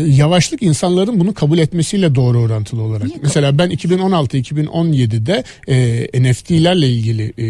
yavaşlık 0.08 0.62
insanların 0.62 1.20
bunu 1.20 1.34
kabul 1.34 1.58
etmesiyle 1.58 2.16
doğru 2.16 2.40
orantılı 2.40 2.82
olarak. 2.82 3.08
Niye 3.08 3.20
Mesela 3.22 3.58
ben 3.58 3.72
2016-2017'de 3.72 5.44
e, 5.68 6.32
NFT'lerle 6.32 6.90
ilgili 6.90 7.34
e, 7.38 7.46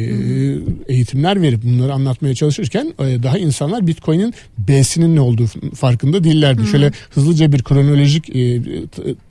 eğitimler 0.94 1.42
verip 1.42 1.64
bunları 1.64 1.94
anlatmaya 1.94 2.36
çalışırken 2.36 2.94
e, 3.00 3.24
daha 3.24 3.38
insanlar 3.38 3.88
Bitcoin'in 3.88 4.34
B'sinin 4.58 5.16
ne 5.16 5.22
olduğu 5.22 5.46
farkında 5.76 6.24
değillerdi. 6.24 6.62
Hı. 6.62 6.68
Şöyle 6.68 6.92
hızlıca 7.10 7.52
bir 7.52 7.64
kronolojik 7.64 8.30
e, 8.30 8.62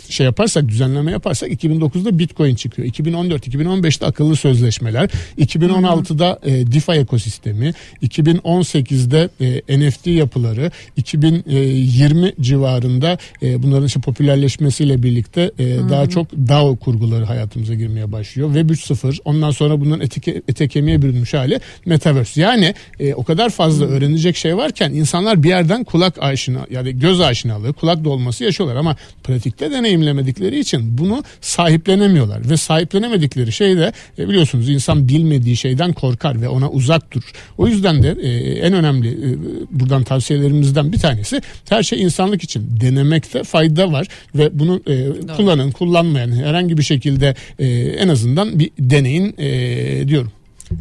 şey 0.08 0.26
yaparsak 0.26 0.68
düzenleme 0.68 1.10
yaparsak 1.10 1.50
2009'da 1.50 2.18
Bitcoin 2.18 2.54
çıkıyor. 2.54 2.88
2014 2.88 3.48
2015'te 3.48 4.06
akıllı 4.06 4.36
sözleşmeler, 4.36 5.10
2016'da 5.38 6.38
e, 6.44 6.72
DeFi 6.72 6.92
ekosistemi, 6.92 7.74
2018'de 8.02 9.28
e, 9.40 9.80
NFT 9.80 10.06
yapıları, 10.06 10.70
2020 10.96 12.32
civarında 12.40 13.18
e, 13.42 13.62
bunların 13.62 13.86
işte 13.86 14.00
popülerleşmesiyle 14.00 15.02
birlikte 15.02 15.50
e, 15.58 15.76
daha 15.90 16.08
çok 16.08 16.32
DAO 16.32 16.76
kurguları 16.76 17.24
hayatımıza 17.24 17.74
girmeye 17.74 18.12
başlıyor. 18.12 18.54
Web 18.54 18.70
3.0 18.70 19.18
ondan 19.24 19.50
sonra 19.50 19.80
bunların 19.80 20.04
ete, 20.04 20.42
ete 20.48 20.68
kemiğe 20.68 21.02
bürünmüş 21.02 21.34
hali 21.34 21.60
Metaverse. 21.86 22.40
Yani 22.40 22.74
e, 23.00 23.14
o 23.14 23.24
kadar 23.24 23.50
fazla 23.50 23.86
hmm. 23.86 23.92
öğrenecek 23.92 24.36
şey 24.36 24.56
varken 24.56 24.92
insanlar 24.92 25.42
bir 25.42 25.48
yerden 25.48 25.84
kulak 25.84 26.22
aşina 26.22 26.66
yani 26.70 26.98
göz 26.98 27.20
aşinalığı, 27.20 27.72
kulak 27.72 28.04
dolması 28.04 28.44
yaşıyorlar 28.44 28.76
ama 28.76 28.96
pratikte 29.24 29.61
deneyimlemedikleri 29.70 30.58
için 30.58 30.98
bunu 30.98 31.24
sahiplenemiyorlar 31.40 32.50
ve 32.50 32.56
sahiplenemedikleri 32.56 33.52
şey 33.52 33.76
de 33.76 33.92
e, 34.18 34.28
biliyorsunuz 34.28 34.68
insan 34.68 35.08
bilmediği 35.08 35.56
şeyden 35.56 35.92
korkar 35.92 36.42
ve 36.42 36.48
ona 36.48 36.70
uzak 36.70 37.12
durur. 37.12 37.32
O 37.58 37.66
yüzden 37.68 38.02
de 38.02 38.16
e, 38.22 38.28
en 38.58 38.72
önemli 38.72 39.08
e, 39.08 39.36
buradan 39.70 40.04
tavsiyelerimizden 40.04 40.92
bir 40.92 40.98
tanesi 40.98 41.42
her 41.68 41.82
şey 41.82 42.02
insanlık 42.02 42.44
için 42.44 42.68
denemekte 42.80 43.44
fayda 43.44 43.92
var 43.92 44.06
ve 44.34 44.58
bunu 44.58 44.82
e, 44.86 45.08
kullanın 45.36 45.70
kullanmayan 45.70 46.32
herhangi 46.32 46.78
bir 46.78 46.82
şekilde 46.82 47.34
e, 47.58 47.66
en 47.76 48.08
azından 48.08 48.58
bir 48.58 48.70
deneyin 48.78 49.34
e, 49.38 50.08
diyorum. 50.08 50.32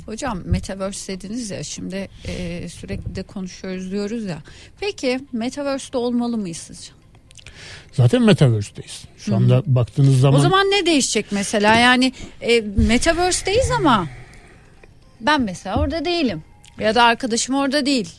Hocam 0.06 0.42
metaverse 0.46 1.22
dediniz 1.22 1.52
ya 1.52 1.64
şimdi 1.64 2.10
e, 2.28 2.70
sürekli 2.70 3.16
de 3.16 3.24
konuşuyoruz 3.24 3.92
diyoruz 3.92 4.26
ya. 4.26 4.44
Peki 4.80 5.20
metaverse'de 5.32 5.98
olmalı 5.98 6.38
mıyız 6.38 6.58
sizce? 6.58 7.01
Zaten 7.94 8.22
metaverse'deyiz. 8.22 9.04
Şu 9.18 9.36
anda 9.36 9.64
baktığınız 9.66 10.20
zaman. 10.20 10.40
O 10.40 10.44
zaman 10.44 10.66
ne 10.66 10.86
değişecek 10.86 11.26
mesela? 11.32 11.76
Yani 11.76 12.14
e, 12.42 12.62
metaverse'deyiz 12.62 13.72
ama 13.72 14.08
ben 15.22 15.42
mesela 15.42 15.80
orada 15.80 16.06
değilim. 16.06 16.44
Ya 16.80 16.96
da 16.96 17.04
arkadaşım 17.04 17.56
orada 17.56 17.86
değil 17.86 18.10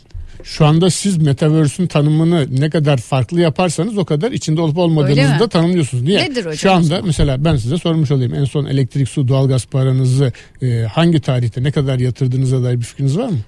şu 0.44 0.66
anda 0.66 0.90
siz 0.90 1.16
Metaverse'ün 1.18 1.86
tanımını 1.86 2.60
ne 2.60 2.70
kadar 2.70 2.96
farklı 2.96 3.40
yaparsanız 3.40 3.98
o 3.98 4.04
kadar 4.04 4.32
içinde 4.32 4.60
olup 4.60 4.78
olmadığınızı 4.78 5.38
da 5.38 5.48
tanımlıyorsunuz. 5.48 6.02
Niye? 6.02 6.22
Nedir 6.22 6.40
hocam 6.40 6.54
Şu 6.54 6.72
anda 6.72 7.02
mesela 7.02 7.44
ben 7.44 7.56
size 7.56 7.78
sormuş 7.78 8.10
olayım. 8.10 8.34
En 8.34 8.44
son 8.44 8.66
elektrik, 8.66 9.08
su, 9.08 9.28
doğalgaz 9.28 9.66
paranızı 9.66 10.32
e, 10.62 10.82
hangi 10.82 11.20
tarihte 11.20 11.62
ne 11.62 11.70
kadar 11.70 11.98
yatırdığınıza 11.98 12.62
dair 12.62 12.80
bir 12.80 12.84
fikriniz 12.84 13.18
var 13.18 13.28
mı? 13.28 13.38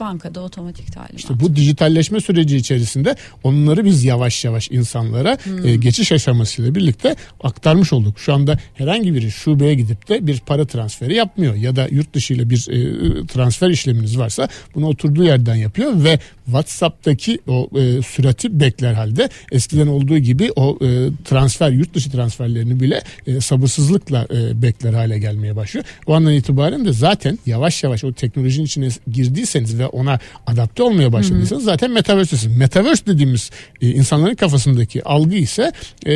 Bankada 0.00 0.40
otomatik 0.40 0.92
talimat. 0.92 1.18
İşte 1.18 1.40
bu 1.40 1.56
dijitalleşme 1.56 2.20
süreci 2.20 2.56
içerisinde 2.56 3.16
onları 3.44 3.84
biz 3.84 4.04
yavaş 4.04 4.44
yavaş 4.44 4.70
insanlara 4.70 5.32
e, 5.32 5.44
hmm. 5.44 5.66
e, 5.66 5.76
geçiş 5.76 6.12
aşamasıyla 6.12 6.74
birlikte 6.74 7.16
aktarmış 7.42 7.92
olduk. 7.92 8.18
Şu 8.18 8.34
anda 8.34 8.58
herhangi 8.74 9.14
biri 9.14 9.30
şubeye 9.30 9.74
gidip 9.74 10.08
de 10.08 10.26
bir 10.26 10.40
para 10.40 10.66
transferi 10.66 11.14
yapmıyor 11.14 11.54
ya 11.54 11.76
da 11.76 11.88
yurt 11.90 12.14
dışı 12.14 12.34
ile 12.34 12.50
bir 12.50 12.68
e, 12.70 13.26
transfer 13.26 13.70
işleminiz 13.70 14.18
varsa 14.18 14.48
bunu 14.74 14.86
oturduğu 14.86 15.24
yerden 15.24 15.54
yapıyor 15.54 16.04
ve 16.04 16.18
WhatsApp'taki 16.44 17.38
o 17.48 17.68
e, 17.78 18.02
sürati 18.02 18.60
bekler 18.60 18.94
halde 18.94 19.28
eskiden 19.52 19.86
olduğu 19.86 20.18
gibi 20.18 20.50
o 20.56 20.78
e, 20.82 21.08
transfer 21.24 21.70
yurt 21.70 21.94
dışı 21.94 22.10
transferlerini 22.10 22.80
bile 22.80 23.02
e, 23.26 23.40
sabırsızlıkla 23.40 24.26
e, 24.34 24.62
bekler 24.62 24.92
hale 24.92 25.18
gelmeye 25.18 25.56
başlıyor. 25.56 25.86
O 26.06 26.14
andan 26.14 26.32
itibaren 26.32 26.84
de 26.84 26.92
zaten 26.92 27.38
yavaş 27.46 27.84
yavaş 27.84 28.04
o 28.04 28.12
teknolojinin 28.12 28.66
içine 28.66 28.88
girdiyseniz 29.12 29.61
ve 29.78 29.86
ona 29.86 30.18
adapte 30.46 30.82
olmaya 30.82 31.12
başladıysanız 31.12 31.64
zaten 31.64 31.90
metaverse'siniz. 31.90 32.56
Metaverse 32.56 33.06
dediğimiz 33.06 33.50
e, 33.80 33.90
insanların 33.90 34.34
kafasındaki 34.34 35.04
algı 35.04 35.36
ise 35.36 35.72
e, 36.06 36.14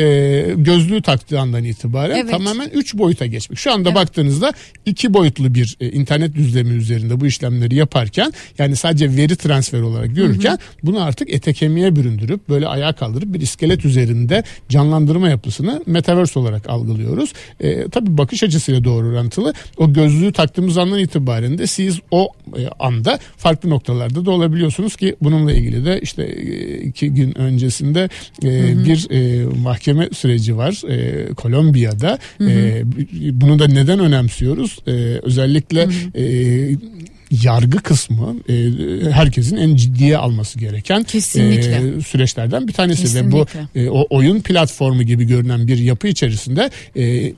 gözlüğü 0.57 1.01
taktığı 1.01 1.39
andan 1.39 1.63
itibaren 1.63 2.15
evet. 2.15 2.31
tamamen 2.31 2.69
üç 2.69 2.93
boyuta 2.93 3.25
geçmek. 3.25 3.59
Şu 3.59 3.73
anda 3.73 3.89
evet. 3.89 3.97
baktığınızda 3.97 4.53
iki 4.85 5.13
boyutlu 5.13 5.55
bir 5.55 5.77
e, 5.79 5.91
internet 5.91 6.35
düzlemi 6.35 6.73
üzerinde 6.73 7.19
bu 7.19 7.25
işlemleri 7.25 7.75
yaparken 7.75 8.33
yani 8.57 8.75
sadece 8.75 9.15
veri 9.15 9.35
transferi 9.35 9.83
olarak 9.83 10.15
görürken 10.15 10.51
hı 10.51 10.55
hı. 10.55 10.59
bunu 10.83 11.03
artık 11.03 11.33
ete 11.33 11.53
kemiğe 11.53 11.95
büründürüp 11.95 12.49
böyle 12.49 12.67
ayağa 12.67 12.93
kaldırıp 12.93 13.33
bir 13.33 13.41
iskelet 13.41 13.85
üzerinde 13.85 14.43
canlandırma 14.69 15.29
yapısını 15.29 15.83
metaverse 15.85 16.39
olarak 16.39 16.69
algılıyoruz. 16.69 17.33
E, 17.59 17.89
tabii 17.89 18.17
bakış 18.17 18.43
açısıyla 18.43 18.83
doğru 18.83 19.07
orantılı. 19.07 19.53
O 19.77 19.93
gözlüğü 19.93 20.31
taktığımız 20.31 20.77
andan 20.77 20.99
itibaren 20.99 21.57
de 21.57 21.67
siz 21.67 21.99
o 22.11 22.29
e, 22.57 22.67
anda 22.79 23.19
farklı 23.37 23.69
noktalarda 23.69 24.25
da 24.25 24.31
olabiliyorsunuz 24.31 24.95
ki 24.95 25.15
bununla 25.21 25.51
ilgili 25.51 25.85
de 25.85 25.99
işte 26.01 26.23
e, 26.23 26.77
iki 26.77 27.09
gün 27.09 27.37
öncesinde 27.37 28.09
e, 28.43 28.47
hı 28.47 28.49
hı. 28.49 28.85
bir 28.85 29.07
e, 29.11 29.45
mahkeme 29.45 30.09
süreci 30.13 30.57
var 30.57 30.89
e, 30.89 31.33
Kolombiya'da. 31.33 32.19
Hı 32.37 32.43
hı. 32.43 32.49
E, 32.49 32.83
bunu 33.31 33.59
da 33.59 33.67
neden 33.67 33.99
önemsiyoruz? 33.99 34.79
E, 34.87 34.91
özellikle 35.23 35.85
hı 35.85 35.89
hı. 35.89 36.21
E, 36.21 36.75
yargı 37.31 37.77
kısmı 37.77 38.35
e, 38.49 38.53
herkesin 39.11 39.57
en 39.57 39.75
ciddiye 39.75 40.17
alması 40.17 40.59
gereken 40.59 41.01
e, 41.01 42.01
süreçlerden 42.01 42.67
bir 42.67 42.73
tanesi 42.73 43.01
Kesinlikle. 43.01 43.27
ve 43.27 43.31
bu 43.75 43.79
e, 43.79 43.89
o 43.89 44.07
oyun 44.09 44.41
platformu 44.41 45.03
gibi 45.03 45.27
görünen 45.27 45.67
bir 45.67 45.77
yapı 45.77 46.07
içerisinde 46.07 46.69
e, 46.97 47.33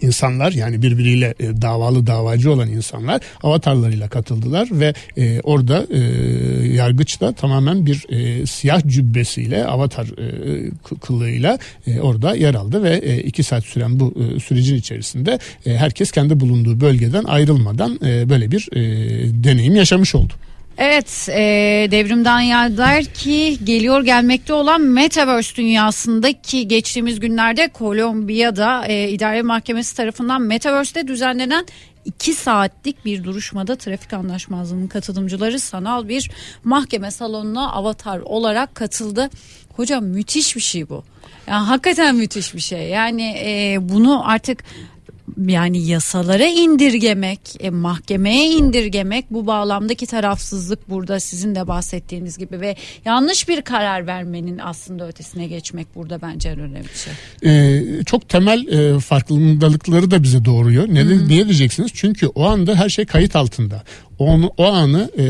insanlar 0.00 0.52
yani 0.52 0.82
birbiriyle 0.82 1.34
e, 1.40 1.62
davalı 1.62 2.06
davacı 2.06 2.52
olan 2.52 2.68
insanlar 2.68 3.20
avatarlarıyla 3.42 4.08
katıldılar 4.08 4.68
ve 4.72 4.94
e, 5.16 5.40
orada 5.40 5.86
e, 5.90 5.98
yargıç 6.74 7.20
da 7.20 7.32
tamamen 7.32 7.86
bir 7.86 8.06
e, 8.08 8.46
siyah 8.46 8.80
cübbesiyle 8.86 9.64
avatar 9.66 10.06
e, 10.06 10.70
kılığıyla 11.00 11.58
e, 11.86 12.00
orada 12.00 12.34
yer 12.34 12.54
aldı 12.54 12.82
ve 12.82 12.96
e, 12.96 13.18
iki 13.18 13.42
saat 13.42 13.64
süren 13.64 14.00
bu 14.00 14.14
e, 14.36 14.40
sürecin 14.40 14.76
içerisinde 14.76 15.38
e, 15.66 15.76
herkes 15.76 16.10
kendi 16.10 16.40
bulunduğu 16.40 16.80
bölgeden 16.80 17.24
ayrılmadan 17.24 17.98
e, 18.04 18.28
böyle 18.28 18.50
bir 18.50 18.68
e, 18.72 18.80
deneyim 19.44 19.76
yaşamış 19.76 20.14
oldu. 20.14 20.32
Evet 20.80 21.28
e, 21.32 21.42
Devrimden 21.90 22.40
ya 22.40 22.76
der 22.76 23.04
ki 23.04 23.58
geliyor 23.64 24.02
gelmekte 24.02 24.52
olan 24.52 24.80
Metaverse 24.80 25.56
dünyasındaki 25.56 26.68
geçtiğimiz 26.68 27.20
günlerde 27.20 27.68
Kolombiya'da 27.68 28.86
e, 28.86 29.08
idare 29.08 29.42
mahkemesi 29.42 29.96
tarafından 29.96 30.42
Metaverse'de 30.42 31.08
düzenlenen 31.08 31.66
2 32.04 32.34
saatlik 32.34 33.04
bir 33.04 33.24
duruşmada 33.24 33.76
trafik 33.76 34.12
anlaşmazlığının 34.12 34.86
katılımcıları 34.86 35.60
sanal 35.60 36.08
bir 36.08 36.30
mahkeme 36.64 37.10
salonuna 37.10 37.72
avatar 37.72 38.18
olarak 38.18 38.74
katıldı. 38.74 39.30
Hocam 39.76 40.04
müthiş 40.04 40.56
bir 40.56 40.60
şey 40.60 40.88
bu. 40.88 41.04
Yani 41.46 41.66
hakikaten 41.66 42.16
müthiş 42.16 42.54
bir 42.54 42.60
şey. 42.60 42.88
Yani 42.88 43.34
e, 43.44 43.76
bunu 43.80 44.28
artık 44.28 44.64
yani 45.46 45.86
yasalara 45.86 46.46
indirgemek, 46.46 47.40
e, 47.60 47.70
mahkemeye 47.70 48.50
indirgemek 48.50 49.24
bu 49.30 49.46
bağlamdaki 49.46 50.06
tarafsızlık 50.06 50.90
burada 50.90 51.20
sizin 51.20 51.54
de 51.54 51.68
bahsettiğiniz 51.68 52.38
gibi 52.38 52.60
ve 52.60 52.76
yanlış 53.04 53.48
bir 53.48 53.62
karar 53.62 54.06
vermenin 54.06 54.58
aslında 54.58 55.08
ötesine 55.08 55.46
geçmek 55.46 55.94
burada 55.94 56.22
bence 56.22 56.48
en 56.48 56.58
önemli 56.58 56.88
şey. 56.94 57.12
Ee, 57.50 58.04
çok 58.04 58.28
temel 58.28 58.66
e, 58.66 59.00
farklılıkları 59.00 60.10
da 60.10 60.22
bize 60.22 60.44
doğuruyor. 60.44 60.88
Neden, 60.88 61.28
niye 61.28 61.44
diyeceksiniz? 61.44 61.90
Çünkü 61.94 62.26
o 62.26 62.46
anda 62.46 62.74
her 62.74 62.88
şey 62.88 63.06
kayıt 63.06 63.36
altında 63.36 63.82
onu 64.24 64.52
o 64.56 64.64
anı 64.64 65.10
e, 65.18 65.24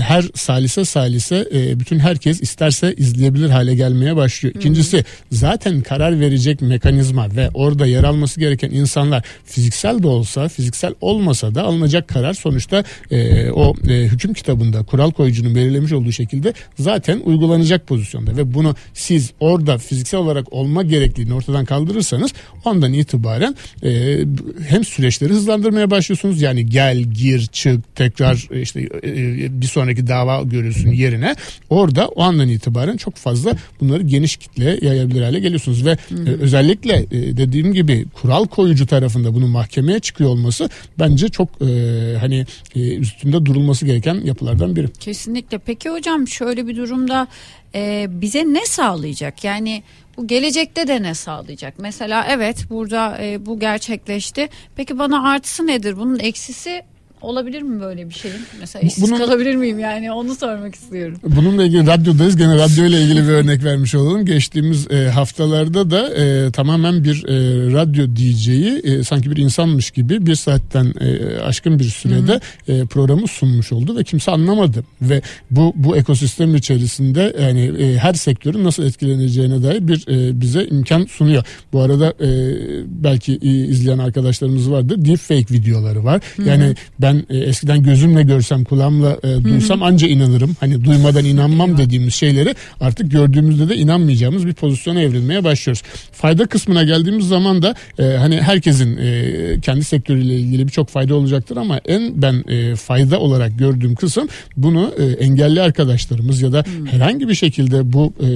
her 0.00 0.24
salise 0.34 0.84
salise 0.84 1.48
e, 1.54 1.80
bütün 1.80 1.98
herkes 1.98 2.42
isterse 2.42 2.94
izleyebilir 2.94 3.50
hale 3.50 3.74
gelmeye 3.74 4.16
başlıyor. 4.16 4.54
İkincisi 4.54 4.96
hmm. 4.96 5.04
zaten 5.30 5.80
karar 5.80 6.20
verecek 6.20 6.62
mekanizma 6.62 7.36
ve 7.36 7.50
orada 7.54 7.86
yer 7.86 8.04
alması 8.04 8.40
gereken 8.40 8.70
insanlar 8.70 9.24
fiziksel 9.44 10.02
de 10.02 10.06
olsa 10.06 10.48
fiziksel 10.48 10.94
olmasa 11.00 11.54
da 11.54 11.62
alınacak 11.62 12.08
karar 12.08 12.34
sonuçta 12.34 12.84
e, 13.10 13.50
o 13.50 13.74
e, 13.88 13.92
hüküm 13.92 14.34
kitabında 14.34 14.82
kural 14.82 15.10
koyucunun 15.10 15.54
belirlemiş 15.54 15.92
olduğu 15.92 16.12
şekilde 16.12 16.52
zaten 16.78 17.20
uygulanacak 17.24 17.86
pozisyonda 17.86 18.36
ve 18.36 18.54
bunu 18.54 18.74
siz 18.94 19.30
orada 19.40 19.78
fiziksel 19.78 20.20
olarak 20.20 20.52
olma 20.52 20.82
gerekliliğini 20.82 21.34
ortadan 21.34 21.64
kaldırırsanız 21.64 22.32
ondan 22.64 22.92
itibaren 22.92 23.56
e, 23.84 24.18
hem 24.68 24.84
süreçleri 24.84 25.32
hızlandırmaya 25.32 25.90
başlıyorsunuz 25.90 26.42
yani 26.42 26.66
gel 26.66 26.98
gir 26.98 27.46
çık 27.46 27.96
tekrar 27.96 28.31
tekrar 28.34 28.60
işte 28.60 28.80
e, 28.80 29.08
e, 29.44 29.60
bir 29.60 29.66
sonraki 29.66 30.06
dava 30.06 30.42
görülsün 30.42 30.92
yerine 30.92 31.34
orada 31.70 32.08
o 32.08 32.22
andan 32.22 32.48
itibaren 32.48 32.96
çok 32.96 33.16
fazla 33.16 33.52
bunları 33.80 34.02
geniş 34.02 34.36
kitleye 34.36 34.78
yayabilir 34.82 35.22
hale 35.22 35.40
geliyorsunuz 35.40 35.86
ve 35.86 35.96
hı 36.08 36.14
hı. 36.14 36.38
özellikle 36.40 36.96
e, 36.96 37.36
dediğim 37.36 37.72
gibi 37.72 38.06
kural 38.14 38.46
koyucu 38.46 38.86
tarafında 38.86 39.34
bunun 39.34 39.50
mahkemeye 39.50 40.00
çıkıyor 40.00 40.30
olması 40.30 40.68
bence 40.98 41.28
çok 41.28 41.48
hani 42.20 42.46
üstünde 42.74 43.46
durulması 43.46 43.86
gereken 43.86 44.14
yapılardan 44.14 44.76
biri. 44.76 44.92
Kesinlikle. 44.92 45.58
Peki 45.58 45.90
hocam 45.90 46.28
şöyle 46.28 46.66
bir 46.66 46.76
durumda 46.76 47.26
bize 48.08 48.44
ne 48.44 48.66
sağlayacak? 48.66 49.44
Yani 49.44 49.82
bu 50.16 50.26
gelecekte 50.26 50.88
de 50.88 51.02
ne 51.02 51.14
sağlayacak? 51.14 51.74
Mesela 51.78 52.26
evet 52.28 52.66
burada 52.70 53.18
e, 53.22 53.46
bu 53.46 53.60
gerçekleşti. 53.60 54.48
Peki 54.76 54.98
bana 54.98 55.30
artısı 55.30 55.66
nedir? 55.66 55.96
Bunun 55.96 56.18
eksisi 56.18 56.82
olabilir 57.22 57.62
mi 57.62 57.80
böyle 57.80 58.08
bir 58.08 58.14
şeyin? 58.14 58.36
Mesela 58.60 58.82
işsiz 58.82 59.04
Bunun, 59.04 59.18
kalabilir 59.18 59.54
miyim 59.54 59.78
yani 59.78 60.12
onu 60.12 60.34
sormak 60.34 60.74
istiyorum. 60.74 61.18
Bununla 61.36 61.64
ilgili 61.64 61.86
radyodayız. 61.86 62.36
Gene 62.36 62.56
radyo 62.56 62.84
ile 62.84 63.02
ilgili 63.02 63.22
bir 63.22 63.32
örnek 63.32 63.64
vermiş 63.64 63.94
olalım. 63.94 64.24
Geçtiğimiz 64.24 64.90
e, 64.90 65.08
haftalarda 65.08 65.90
da 65.90 66.14
e, 66.14 66.50
tamamen 66.50 67.04
bir 67.04 67.24
e, 67.28 67.34
radyo 67.72 68.06
DJ'yi 68.16 68.78
e, 68.84 69.04
sanki 69.04 69.30
bir 69.30 69.36
insanmış 69.36 69.90
gibi 69.90 70.26
bir 70.26 70.34
saatten 70.34 70.94
e, 71.00 71.38
aşkın 71.40 71.78
bir 71.78 71.84
sürede 71.84 72.40
e, 72.68 72.84
programı 72.84 73.28
sunmuş 73.28 73.72
oldu 73.72 73.96
ve 73.96 74.04
kimse 74.04 74.30
anlamadı. 74.30 74.84
Ve 75.02 75.22
bu 75.50 75.72
bu 75.76 75.96
ekosistem 75.96 76.54
içerisinde 76.54 77.36
yani 77.42 77.72
e, 77.82 77.98
her 77.98 78.14
sektörün 78.14 78.64
nasıl 78.64 78.82
etkileneceğine 78.82 79.62
dair 79.62 79.88
bir 79.88 80.08
e, 80.08 80.40
bize 80.40 80.64
imkan 80.64 81.04
sunuyor. 81.04 81.44
Bu 81.72 81.80
arada 81.80 82.14
e, 82.20 82.28
belki 82.86 83.38
e, 83.42 83.48
izleyen 83.48 83.98
arkadaşlarımız 83.98 84.70
vardır. 84.70 85.04
Deepfake 85.04 85.54
videoları 85.54 86.04
var. 86.04 86.22
Hı-hı. 86.36 86.48
Yani 86.48 86.74
ben 87.00 87.11
ben 87.12 87.36
e, 87.36 87.38
eskiden 87.38 87.82
gözümle 87.82 88.22
görsem 88.22 88.64
kulağımla 88.64 89.16
e, 89.22 89.44
duysam 89.44 89.80
Hı-hı. 89.80 89.88
anca 89.88 90.08
inanırım. 90.08 90.56
Hani 90.60 90.84
duymadan 90.84 91.24
inanmam 91.24 91.78
dediğimiz 91.78 92.14
şeyleri 92.14 92.54
artık 92.80 93.10
gördüğümüzde 93.10 93.68
de 93.68 93.76
inanmayacağımız 93.76 94.46
bir 94.46 94.52
pozisyona 94.52 95.00
evrilmeye 95.00 95.44
başlıyoruz. 95.44 95.82
Fayda 96.12 96.46
kısmına 96.46 96.84
geldiğimiz 96.84 97.28
zaman 97.28 97.62
da 97.62 97.74
e, 97.98 98.02
hani 98.02 98.40
herkesin 98.40 98.96
e, 98.96 99.60
kendi 99.60 99.84
sektörüyle 99.84 100.34
ilgili 100.34 100.66
birçok 100.66 100.88
fayda 100.88 101.14
olacaktır 101.14 101.56
ama 101.56 101.80
en 101.84 102.22
ben 102.22 102.44
e, 102.48 102.76
fayda 102.76 103.20
olarak 103.20 103.58
gördüğüm 103.58 103.94
kısım 103.94 104.28
bunu 104.56 104.94
e, 104.98 105.04
engelli 105.04 105.62
arkadaşlarımız 105.62 106.42
ya 106.42 106.52
da 106.52 106.58
Hı-hı. 106.58 106.86
herhangi 106.86 107.28
bir 107.28 107.34
şekilde 107.34 107.92
bu 107.92 108.12
e, 108.20 108.28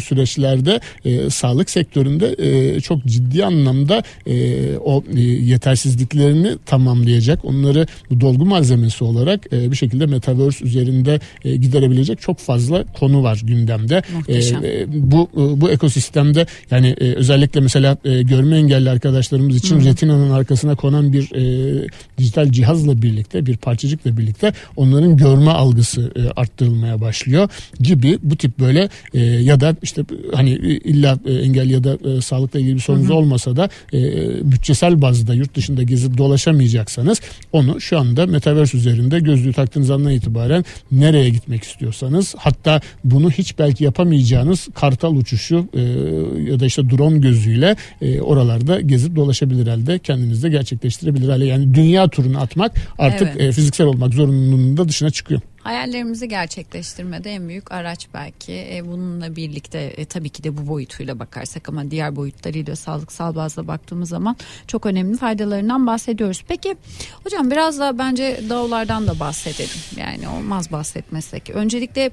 süreçlerde 0.00 0.80
e, 1.04 1.30
sağlık 1.30 1.70
sektöründe 1.70 2.34
e, 2.38 2.80
çok 2.80 3.04
ciddi 3.04 3.44
anlamda 3.44 4.02
e, 4.26 4.34
o 4.76 5.04
e, 5.16 5.20
yetersizliklerini 5.20 6.54
tamamlayacak. 6.66 7.44
Onları 7.44 7.86
bu 8.10 8.20
dolgu 8.24 8.44
malzemesi 8.44 9.04
olarak 9.04 9.52
e, 9.52 9.70
bir 9.70 9.76
şekilde 9.76 10.06
metaverse 10.06 10.64
üzerinde 10.64 11.20
e, 11.44 11.56
giderebilecek 11.56 12.20
çok 12.20 12.38
fazla 12.38 12.84
konu 12.98 13.22
var 13.22 13.40
gündemde. 13.44 14.02
E, 14.28 14.38
e, 14.38 14.86
bu 14.88 15.28
e, 15.34 15.60
bu 15.60 15.70
ekosistemde 15.70 16.46
yani 16.70 16.88
e, 17.00 17.14
özellikle 17.14 17.60
mesela 17.60 17.96
e, 18.04 18.22
görme 18.22 18.56
engelli 18.56 18.90
arkadaşlarımız 18.90 19.56
için 19.56 19.80
Hı. 19.80 19.84
retinanın 19.84 20.30
arkasına 20.30 20.74
konan 20.74 21.12
bir 21.12 21.34
e, 21.34 21.88
dijital 22.18 22.52
cihazla 22.52 23.02
birlikte 23.02 23.46
bir 23.46 23.56
parçacıkla 23.56 24.16
birlikte 24.16 24.52
onların 24.76 25.16
görme 25.16 25.50
algısı 25.50 26.12
e, 26.16 26.40
arttırılmaya 26.40 27.00
başlıyor 27.00 27.48
gibi 27.80 28.18
bu 28.22 28.36
tip 28.36 28.58
böyle 28.58 28.88
e, 29.14 29.20
ya 29.20 29.60
da 29.60 29.76
işte 29.82 30.02
hani 30.34 30.50
illa 30.84 31.18
e, 31.26 31.32
engelli 31.32 31.72
ya 31.72 31.84
da 31.84 31.98
e, 32.10 32.20
sağlıkla 32.20 32.60
ilgili 32.60 32.74
bir 32.74 32.80
sorunuz 32.80 33.08
Hı. 33.08 33.14
olmasa 33.14 33.56
da 33.56 33.68
e, 33.92 34.00
bütçesel 34.52 35.02
bazda 35.02 35.34
yurt 35.34 35.56
dışında 35.56 35.82
gezip 35.82 36.18
dolaşamayacaksanız 36.18 37.20
onu 37.52 37.80
şu 37.80 37.98
anda 37.98 38.13
anda 38.14 38.32
Metaverse 38.32 38.78
üzerinde 38.78 39.20
gözlüğü 39.20 39.52
taktığınız 39.52 39.90
andan 39.90 40.12
itibaren 40.12 40.64
nereye 40.92 41.28
gitmek 41.28 41.62
istiyorsanız 41.62 42.34
hatta 42.38 42.80
bunu 43.04 43.30
hiç 43.30 43.58
belki 43.58 43.84
yapamayacağınız 43.84 44.68
kartal 44.74 45.16
uçuşu 45.16 45.68
e, 45.74 45.80
ya 46.50 46.60
da 46.60 46.66
işte 46.66 46.90
drone 46.90 47.18
gözüyle 47.18 47.76
e, 48.02 48.20
oralarda 48.20 48.80
gezip 48.80 49.16
dolaşabilir 49.16 49.66
halde 49.66 49.98
kendiniz 49.98 50.42
de 50.42 50.48
gerçekleştirebilir 50.48 51.28
hale. 51.28 51.46
Yani 51.46 51.74
dünya 51.74 52.08
turunu 52.08 52.40
atmak 52.40 52.72
artık 52.98 53.28
evet. 53.28 53.40
e, 53.40 53.52
fiziksel 53.52 53.86
olmak 53.86 54.14
zorunluluğunun 54.14 54.76
da 54.76 54.88
dışına 54.88 55.10
çıkıyor. 55.10 55.40
Hayallerimizi 55.64 56.28
gerçekleştirmede 56.28 57.30
en 57.30 57.48
büyük 57.48 57.72
araç 57.72 58.08
belki. 58.14 58.52
E, 58.52 58.82
bununla 58.86 59.36
birlikte 59.36 59.78
e, 59.78 60.04
tabii 60.04 60.28
ki 60.28 60.44
de 60.44 60.56
bu 60.56 60.68
boyutuyla 60.68 61.18
bakarsak 61.18 61.68
ama 61.68 61.90
diğer 61.90 62.16
boyutlarıyla 62.16 62.76
sağlıksal 62.76 63.34
bazda 63.34 63.68
baktığımız 63.68 64.08
zaman 64.08 64.36
çok 64.66 64.86
önemli 64.86 65.16
faydalarından 65.16 65.86
bahsediyoruz. 65.86 66.44
Peki 66.48 66.76
hocam 67.24 67.50
biraz 67.50 67.78
da 67.78 67.98
bence 67.98 68.40
dağlardan 68.48 69.06
da 69.06 69.20
bahsedelim. 69.20 69.80
Yani 69.96 70.28
olmaz 70.28 70.72
bahsetmesek. 70.72 71.50
Öncelikle 71.50 72.10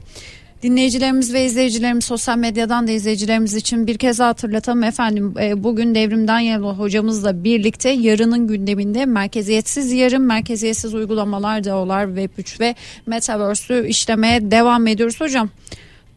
Dinleyicilerimiz 0.61 1.33
ve 1.33 1.45
izleyicilerimiz 1.45 2.05
sosyal 2.05 2.37
medyadan 2.37 2.87
da 2.87 2.91
izleyicilerimiz 2.91 3.55
için 3.55 3.87
bir 3.87 3.97
kez 3.97 4.19
hatırlatalım 4.19 4.83
efendim. 4.83 5.33
E, 5.39 5.63
bugün 5.63 5.95
Devrimden 5.95 6.39
Yelo 6.39 6.73
hocamızla 6.75 7.43
birlikte 7.43 7.89
yarının 7.89 8.47
gündeminde 8.47 9.05
merkeziyetsiz 9.05 9.91
yarın, 9.91 10.21
merkeziyetsiz 10.21 10.93
uygulamalar, 10.93 11.63
DAO'lar, 11.63 12.05
Web3 12.05 12.59
ve 12.59 12.75
Metaverse'ü 13.05 13.87
işlemeye 13.87 14.51
devam 14.51 14.87
ediyoruz 14.87 15.21
hocam. 15.21 15.49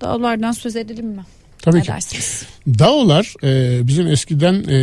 DAO'lardan 0.00 0.52
söz 0.52 0.76
edelim 0.76 1.06
mi? 1.06 1.22
Tabii 1.64 1.76
ne 1.76 1.82
ki. 1.82 1.88
Dersiniz? 1.88 2.46
DAO'lar 2.68 3.34
e, 3.44 3.80
bizim 3.86 4.06
eskiden 4.06 4.54
e, 4.54 4.78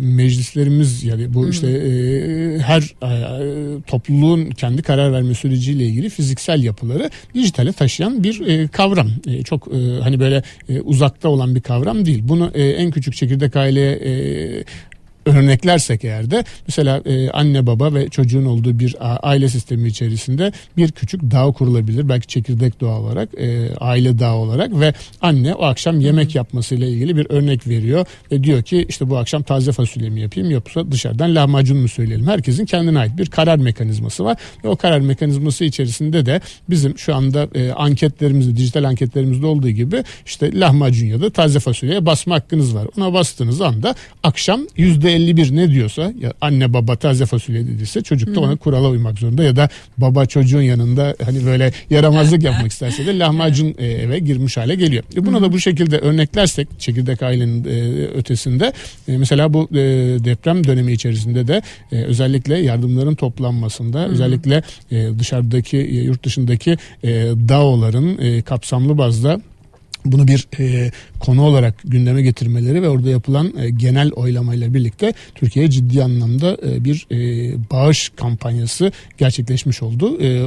meclislerimiz 0.00 1.04
yani 1.04 1.34
bu 1.34 1.42
Hı-hı. 1.42 1.50
işte 1.50 1.68
e, 1.68 2.58
her 2.58 2.82
e, 2.82 3.82
topluluğun 3.82 4.50
kendi 4.50 4.82
karar 4.82 5.12
verme 5.12 5.34
süreciyle 5.34 5.84
ilgili 5.84 6.08
fiziksel 6.08 6.62
yapıları 6.62 7.10
dijitale 7.34 7.72
taşıyan 7.72 8.24
bir 8.24 8.40
e, 8.40 8.68
kavram. 8.68 9.10
E, 9.26 9.42
çok 9.42 9.68
e, 9.68 10.00
hani 10.02 10.20
böyle 10.20 10.42
e, 10.68 10.80
uzakta 10.80 11.28
olan 11.28 11.54
bir 11.54 11.60
kavram 11.60 12.06
değil. 12.06 12.20
Bunu 12.22 12.50
e, 12.54 12.62
en 12.62 12.90
küçük 12.90 13.14
çekirdek 13.14 13.56
aileye 13.56 13.92
e, 13.92 14.64
örneklersek 15.26 16.04
eğer 16.04 16.30
de 16.30 16.44
mesela 16.68 17.02
e, 17.06 17.30
anne 17.30 17.66
baba 17.66 17.94
ve 17.94 18.08
çocuğun 18.08 18.44
olduğu 18.44 18.78
bir 18.78 18.96
aile 19.00 19.48
sistemi 19.48 19.88
içerisinde 19.88 20.52
bir 20.76 20.92
küçük 20.92 21.22
dağ 21.22 21.52
kurulabilir. 21.52 22.08
Belki 22.08 22.26
çekirdek 22.26 22.80
doğa 22.80 23.00
olarak, 23.00 23.28
e, 23.38 23.74
aile 23.80 24.18
dağı 24.18 24.34
olarak 24.34 24.80
ve 24.80 24.94
anne 25.20 25.54
o 25.54 25.64
akşam 25.64 26.00
yemek 26.00 26.34
yapmasıyla 26.34 26.86
ilgili 26.86 27.16
bir 27.16 27.26
örnek 27.30 27.68
veriyor 27.68 28.06
ve 28.32 28.44
diyor 28.44 28.62
ki 28.62 28.86
işte 28.88 29.10
bu 29.10 29.18
akşam 29.18 29.42
taze 29.42 29.72
fasulye 29.72 30.10
mi 30.10 30.20
yapayım 30.20 30.50
yoksa 30.50 30.92
dışarıdan 30.92 31.34
lahmacun 31.34 31.78
mu 31.78 31.88
söyleyelim. 31.88 32.26
Herkesin 32.26 32.64
kendine 32.64 32.98
ait 32.98 33.18
bir 33.18 33.26
karar 33.26 33.56
mekanizması 33.56 34.24
var 34.24 34.36
ve 34.64 34.68
o 34.68 34.76
karar 34.76 35.00
mekanizması 35.00 35.64
içerisinde 35.64 36.26
de 36.26 36.40
bizim 36.70 36.98
şu 36.98 37.14
anda 37.14 37.48
e, 37.54 37.72
anketlerimizde, 37.72 38.56
dijital 38.56 38.84
anketlerimizde 38.84 39.46
olduğu 39.46 39.70
gibi 39.70 40.04
işte 40.26 40.60
lahmacun 40.60 41.06
ya 41.06 41.20
da 41.20 41.30
taze 41.30 41.60
fasulyeye 41.60 42.06
basma 42.06 42.34
hakkınız 42.34 42.74
var. 42.74 42.86
Ona 42.98 43.12
bastığınız 43.12 43.60
anda 43.60 43.94
akşam 44.22 44.60
%51 45.18 45.56
ne 45.56 45.70
diyorsa 45.70 46.12
ya 46.20 46.32
anne 46.40 46.72
baba 46.72 46.96
taze 46.96 47.26
fasulye 47.26 47.66
dediyse 47.66 48.02
çocuk 48.02 48.34
da 48.34 48.40
ona 48.40 48.56
kurala 48.56 48.88
uymak 48.88 49.18
zorunda 49.18 49.42
ya 49.42 49.56
da 49.56 49.68
baba 49.98 50.26
çocuğun 50.26 50.62
yanında 50.62 51.16
hani 51.24 51.46
böyle 51.46 51.72
yaramazlık 51.90 52.42
yapmak 52.48 52.72
isterse 52.72 53.06
de 53.06 53.18
lahmacun 53.18 53.74
e, 53.78 53.86
eve 53.86 54.18
girmiş 54.18 54.56
hale 54.56 54.74
geliyor. 54.74 55.04
E 55.16 55.26
buna 55.26 55.42
da 55.42 55.52
bu 55.52 55.60
şekilde 55.60 55.98
örneklersek 55.98 56.68
çekirdek 56.78 57.22
ailenin 57.22 57.64
e, 57.64 58.04
ötesinde 58.06 58.72
e, 59.08 59.18
mesela 59.18 59.52
bu 59.52 59.68
deprem 60.24 60.66
dönemi 60.66 60.92
içerisinde 60.92 61.48
de 61.48 61.62
özellikle 61.90 62.58
yardımların 62.58 63.14
toplanmasında 63.14 64.08
özellikle 64.08 64.62
dışarıdaki 65.18 65.76
yurt 65.76 66.24
dışındaki 66.24 66.76
DAO'ların 67.48 68.40
kapsamlı 68.40 68.98
bazda 68.98 69.40
bunu 70.04 70.28
bir 70.28 70.48
e, 70.58 70.90
konu 71.20 71.42
olarak 71.42 71.74
gündeme 71.84 72.22
getirmeleri 72.22 72.82
ve 72.82 72.88
orada 72.88 73.10
yapılan 73.10 73.52
e, 73.58 73.70
genel 73.70 74.12
oylamayla 74.12 74.74
birlikte 74.74 75.14
Türkiye'ye 75.34 75.70
ciddi 75.70 76.04
anlamda 76.04 76.56
e, 76.66 76.84
bir 76.84 77.06
e, 77.10 77.16
bağış 77.70 78.12
kampanyası 78.16 78.92
gerçekleşmiş 79.18 79.82
oldu. 79.82 80.22
E, 80.22 80.46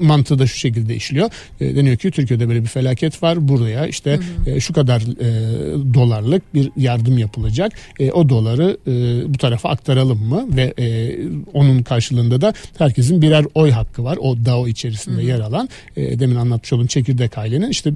mantığı 0.00 0.38
da 0.38 0.46
şu 0.46 0.58
şekilde 0.58 0.96
işliyor. 0.96 1.30
E, 1.60 1.76
deniyor 1.76 1.96
ki 1.96 2.10
Türkiye'de 2.10 2.48
böyle 2.48 2.62
bir 2.62 2.68
felaket 2.68 3.22
var. 3.22 3.48
Buraya 3.48 3.86
işte 3.86 4.10
hı 4.10 4.50
hı. 4.50 4.56
E, 4.56 4.60
şu 4.60 4.72
kadar 4.72 5.00
e, 5.00 5.28
dolarlık 5.94 6.54
bir 6.54 6.70
yardım 6.76 7.18
yapılacak. 7.18 7.72
E, 8.00 8.12
o 8.12 8.28
doları 8.28 8.76
e, 8.86 9.22
bu 9.34 9.38
tarafa 9.38 9.68
aktaralım 9.68 10.24
mı 10.24 10.46
ve 10.56 10.74
e, 10.78 11.16
onun 11.54 11.82
karşılığında 11.82 12.40
da 12.40 12.54
herkesin 12.78 13.22
birer 13.22 13.44
oy 13.54 13.70
hakkı 13.70 14.04
var. 14.04 14.18
O 14.20 14.44
DAO 14.44 14.68
içerisinde 14.68 15.16
hı 15.16 15.20
hı. 15.20 15.26
yer 15.26 15.40
alan 15.40 15.68
e, 15.96 16.18
demin 16.20 16.36
anlatmış 16.36 16.72
olduğum 16.72 16.86
çekirdek 16.86 17.38
ailenin 17.38 17.70
işte 17.70 17.92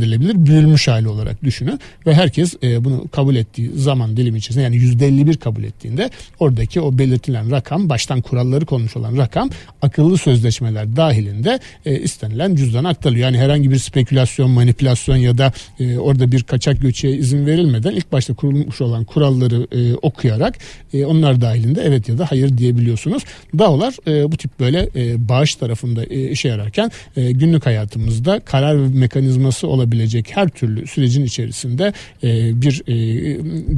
ölçeklendirilebilir 0.00 0.46
büyülmüş 0.46 0.88
hali 0.88 1.08
olarak 1.08 1.44
düşünün 1.44 1.80
ve 2.06 2.14
herkes 2.14 2.54
e, 2.62 2.84
bunu 2.84 3.08
kabul 3.08 3.36
ettiği 3.36 3.70
zaman 3.74 4.16
dilimi 4.16 4.38
içerisinde 4.38 4.64
yani 4.64 4.76
yüzde 4.76 5.06
51 5.06 5.36
kabul 5.36 5.64
ettiğinde 5.64 6.10
oradaki 6.38 6.80
o 6.80 6.98
belirtilen 6.98 7.50
rakam 7.50 7.88
baştan 7.88 8.20
kuralları 8.20 8.66
konmuş 8.66 8.96
olan 8.96 9.16
rakam 9.16 9.50
akıllı 9.82 10.18
sözleşmeler 10.18 10.96
dahilinde 10.96 11.60
e, 11.86 11.98
istenilen 11.98 12.54
cüzdana 12.54 12.88
aktarılıyor. 12.88 13.24
Yani 13.24 13.38
herhangi 13.38 13.70
bir 13.70 13.78
spekülasyon, 13.78 14.50
manipülasyon 14.50 15.16
ya 15.16 15.38
da 15.38 15.52
e, 15.80 15.98
orada 15.98 16.32
bir 16.32 16.42
kaçak 16.42 16.80
göçeye 16.80 17.16
izin 17.16 17.46
verilmeden 17.46 17.92
ilk 17.92 18.12
başta 18.12 18.34
kurulmuş 18.34 18.80
olan 18.80 19.04
kuralları 19.04 19.66
e, 19.72 19.94
okuyarak 19.94 20.58
e, 20.94 21.04
onlar 21.04 21.40
dahilinde 21.40 21.82
evet 21.84 22.08
ya 22.08 22.18
da 22.18 22.26
hayır 22.30 22.58
diyebiliyorsunuz. 22.58 23.22
DAO'lar 23.58 23.94
e, 24.06 24.32
bu 24.32 24.36
tip 24.36 24.60
böyle 24.60 24.88
e, 24.96 25.28
bağış 25.28 25.54
tarafında 25.54 26.04
e, 26.04 26.30
işe 26.30 26.48
yararken 26.48 26.90
e, 27.16 27.32
günlük 27.32 27.66
hayatımızda 27.66 28.40
karar 28.40 28.74
mekanizması 28.74 29.66
olabilecek 29.90 30.36
her 30.36 30.48
türlü 30.48 30.86
süreci 30.86 31.10
sürecin 31.10 31.24
içerisinde 31.24 31.92
e, 32.22 32.62
bir 32.62 32.82
e, 32.86 32.94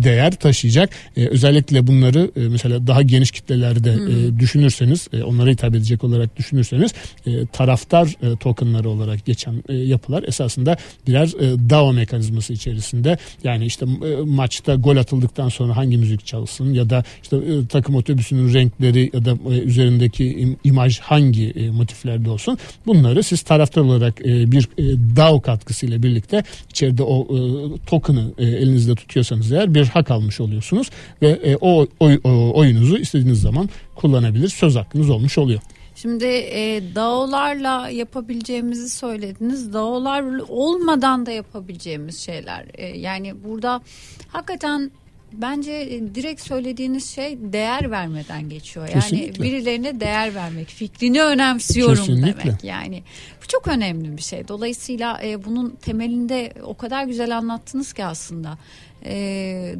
değer 0.05 0.35
taşıyacak. 0.35 0.91
E, 1.17 1.27
özellikle 1.27 1.87
bunları 1.87 2.31
e, 2.37 2.41
mesela 2.41 2.87
daha 2.87 3.03
geniş 3.03 3.31
kitlelerde 3.31 3.91
e, 3.93 4.41
düşünürseniz, 4.41 5.09
e, 5.13 5.23
onlara 5.23 5.51
hitap 5.51 5.75
edecek 5.75 6.05
olarak 6.05 6.37
düşünürseniz 6.37 6.93
e, 7.27 7.47
taraftar 7.47 8.07
e, 8.23 8.37
tokenları 8.37 8.89
olarak 8.89 9.27
geçen 9.27 9.63
e, 9.69 9.75
yapılar 9.75 10.23
esasında 10.23 10.77
birer 11.07 11.27
e, 11.27 11.71
DAO 11.71 11.93
mekanizması 11.93 12.53
içerisinde. 12.53 13.19
Yani 13.45 13.67
işte 13.67 13.87
e, 13.87 14.17
maçta 14.25 14.75
gol 14.75 14.97
atıldıktan 14.97 15.49
sonra 15.49 15.77
hangi 15.77 15.99
müzik 15.99 16.27
çalsın 16.27 16.75
ya 16.75 16.91
da 16.91 17.05
işte 17.23 17.37
e, 17.37 17.67
takım 17.67 17.95
otobüsünün 17.95 18.55
renkleri 18.55 19.11
ya 19.15 19.25
da 19.25 19.39
e, 19.51 19.59
üzerindeki 19.59 20.25
im, 20.25 20.57
imaj 20.65 20.99
hangi 21.01 21.51
e, 21.51 21.71
motiflerde 21.71 22.31
olsun 22.31 22.59
bunları 22.87 23.23
siz 23.23 23.43
taraftar 23.43 23.83
olarak 23.83 24.21
e, 24.21 24.53
bir 24.53 24.69
e, 24.79 24.83
DAO 25.17 25.41
katkısıyla 25.41 26.02
birlikte 26.03 26.43
içeride 26.71 27.03
o 27.03 27.23
e, 27.23 27.39
token'ı 27.87 28.33
e, 28.39 28.45
elinizde 28.45 28.95
tutuyorsanız 28.95 29.53
eğer 29.53 29.75
bir 29.75 29.87
hak 29.87 30.11
almış 30.11 30.41
oluyorsunuz 30.41 30.91
ve 31.23 31.29
e, 31.29 31.57
o, 31.61 31.87
oy, 32.01 32.21
o 32.25 32.59
oyunuzu 32.59 32.99
istediğiniz 32.99 33.41
zaman 33.41 33.69
kullanabilir 33.95 34.49
söz 34.49 34.77
hakkınız 34.77 35.11
olmuş 35.11 35.39
oluyor. 35.39 35.61
Şimdi 35.95 36.25
e, 36.25 36.83
DAO'larla 36.95 37.89
yapabileceğimizi 37.89 38.91
söylediniz. 38.91 39.73
DAO'lar 39.73 40.25
olmadan 40.49 41.27
da 41.27 41.31
yapabileceğimiz 41.31 42.19
şeyler. 42.19 42.67
E, 42.75 42.87
yani 42.87 43.45
burada 43.45 43.81
hakikaten 44.29 44.91
bence 45.33 45.73
e, 45.73 46.15
direkt 46.15 46.41
söylediğiniz 46.41 47.11
şey 47.11 47.39
değer 47.41 47.91
vermeden 47.91 48.49
geçiyor. 48.49 48.89
Yani 48.89 49.01
Kesinlikle. 49.01 49.43
birilerine 49.43 50.01
değer 50.01 50.35
vermek, 50.35 50.69
fikrini 50.69 51.23
önemsiyorum 51.23 51.97
Kesinlikle. 51.97 52.45
demek. 52.45 52.65
Yani 52.65 53.03
bu 53.43 53.47
çok 53.49 53.69
önemli 53.69 54.17
bir 54.17 54.23
şey. 54.23 54.49
Dolayısıyla 54.49 55.21
e, 55.25 55.45
bunun 55.45 55.71
temelinde 55.71 56.53
o 56.63 56.77
kadar 56.77 57.05
güzel 57.05 57.37
anlattınız 57.37 57.93
ki 57.93 58.05
aslında 58.05 58.59
e, 59.05 59.15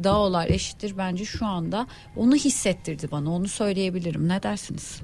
dağlar 0.03 0.47
eşittir 0.49 0.97
bence 0.97 1.25
şu 1.25 1.45
anda 1.45 1.87
onu 2.15 2.35
hissettirdi 2.35 3.11
bana 3.11 3.31
onu 3.31 3.47
söyleyebilirim. 3.47 4.27
Ne 4.27 4.43
dersiniz? 4.43 5.01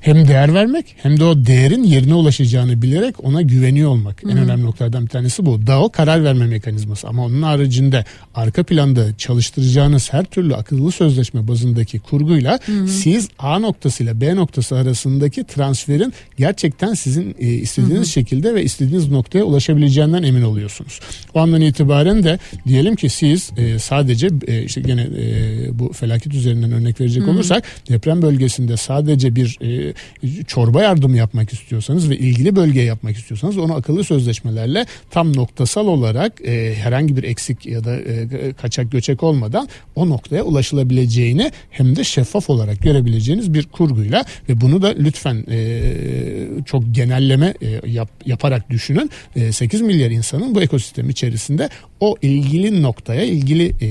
Hem 0.00 0.28
değer 0.28 0.54
vermek 0.54 0.96
hem 1.02 1.20
de 1.20 1.24
o 1.24 1.46
değerin 1.46 1.82
yerine 1.82 2.14
ulaşacağını 2.14 2.82
bilerek 2.82 3.24
ona 3.24 3.42
güveniyor 3.42 3.90
olmak. 3.90 4.22
Hı-hı. 4.22 4.32
En 4.32 4.38
önemli 4.38 4.64
noktalardan 4.64 5.04
bir 5.04 5.10
tanesi 5.10 5.46
bu. 5.46 5.66
DAO 5.66 5.88
karar 5.88 6.24
verme 6.24 6.46
mekanizması 6.46 7.08
ama 7.08 7.24
onun 7.24 7.42
haricinde 7.42 8.04
arka 8.34 8.62
planda 8.62 9.16
çalıştıracağınız 9.18 10.12
her 10.12 10.24
türlü 10.24 10.54
akıllı 10.54 10.92
sözleşme 10.92 11.48
bazındaki 11.48 11.98
kurguyla 11.98 12.58
Hı-hı. 12.66 12.88
siz 12.88 13.28
A 13.38 13.58
noktasıyla 13.58 14.20
B 14.20 14.36
noktası 14.36 14.76
arasındaki 14.76 15.44
transferin 15.44 16.12
gerçekten 16.36 16.94
sizin 16.94 17.36
e, 17.38 17.46
istediğiniz 17.46 17.96
Hı-hı. 17.96 18.06
şekilde 18.06 18.54
ve 18.54 18.64
istediğiniz 18.64 19.10
noktaya 19.10 19.44
ulaşabileceğinden 19.44 20.22
emin 20.22 20.42
oluyorsunuz. 20.42 21.00
O 21.34 21.40
andan 21.40 21.60
itibaren 21.60 22.24
de 22.24 22.38
diyelim 22.66 22.96
ki 22.96 23.08
siz 23.08 23.50
e, 23.56 23.78
sadece 23.78 24.28
e, 24.46 24.62
işte 24.62 24.80
gene 24.80 25.02
e, 25.02 25.78
bu 25.78 25.92
felaket 25.92 26.34
üzerinden 26.34 26.72
örnek 26.72 27.00
verecek 27.00 27.22
Hı-hı. 27.22 27.30
olursak 27.30 27.64
deprem 27.88 28.22
bölgesinde 28.22 28.76
sadece 28.76 29.36
bir 29.36 29.58
e, 29.60 29.85
çorba 30.46 30.82
yardımı 30.82 31.16
yapmak 31.16 31.52
istiyorsanız 31.52 32.10
ve 32.10 32.16
ilgili 32.16 32.56
bölgeye 32.56 32.84
yapmak 32.84 33.16
istiyorsanız 33.16 33.58
onu 33.58 33.74
akıllı 33.74 34.04
sözleşmelerle 34.04 34.86
tam 35.10 35.36
noktasal 35.36 35.86
olarak 35.86 36.40
e, 36.40 36.74
herhangi 36.74 37.16
bir 37.16 37.22
eksik 37.22 37.66
ya 37.66 37.84
da 37.84 37.96
e, 37.96 38.52
kaçak 38.52 38.92
göçek 38.92 39.22
olmadan 39.22 39.68
o 39.94 40.08
noktaya 40.08 40.42
ulaşılabileceğini 40.42 41.52
hem 41.70 41.96
de 41.96 42.04
şeffaf 42.04 42.50
olarak 42.50 42.82
görebileceğiniz 42.82 43.54
bir 43.54 43.66
kurguyla 43.66 44.24
ve 44.48 44.60
bunu 44.60 44.82
da 44.82 44.88
lütfen 44.98 45.44
e, 45.50 45.80
çok 46.66 46.82
genelleme 46.92 47.54
e, 47.62 47.90
yap, 47.90 48.10
yaparak 48.26 48.70
düşünün. 48.70 49.10
E, 49.36 49.52
8 49.52 49.80
milyar 49.80 50.10
insanın 50.10 50.54
bu 50.54 50.62
ekosistem 50.62 51.10
içerisinde 51.10 51.68
o 52.00 52.16
ilgili 52.22 52.82
noktaya 52.82 53.24
ilgili 53.24 53.72
e, 53.80 53.88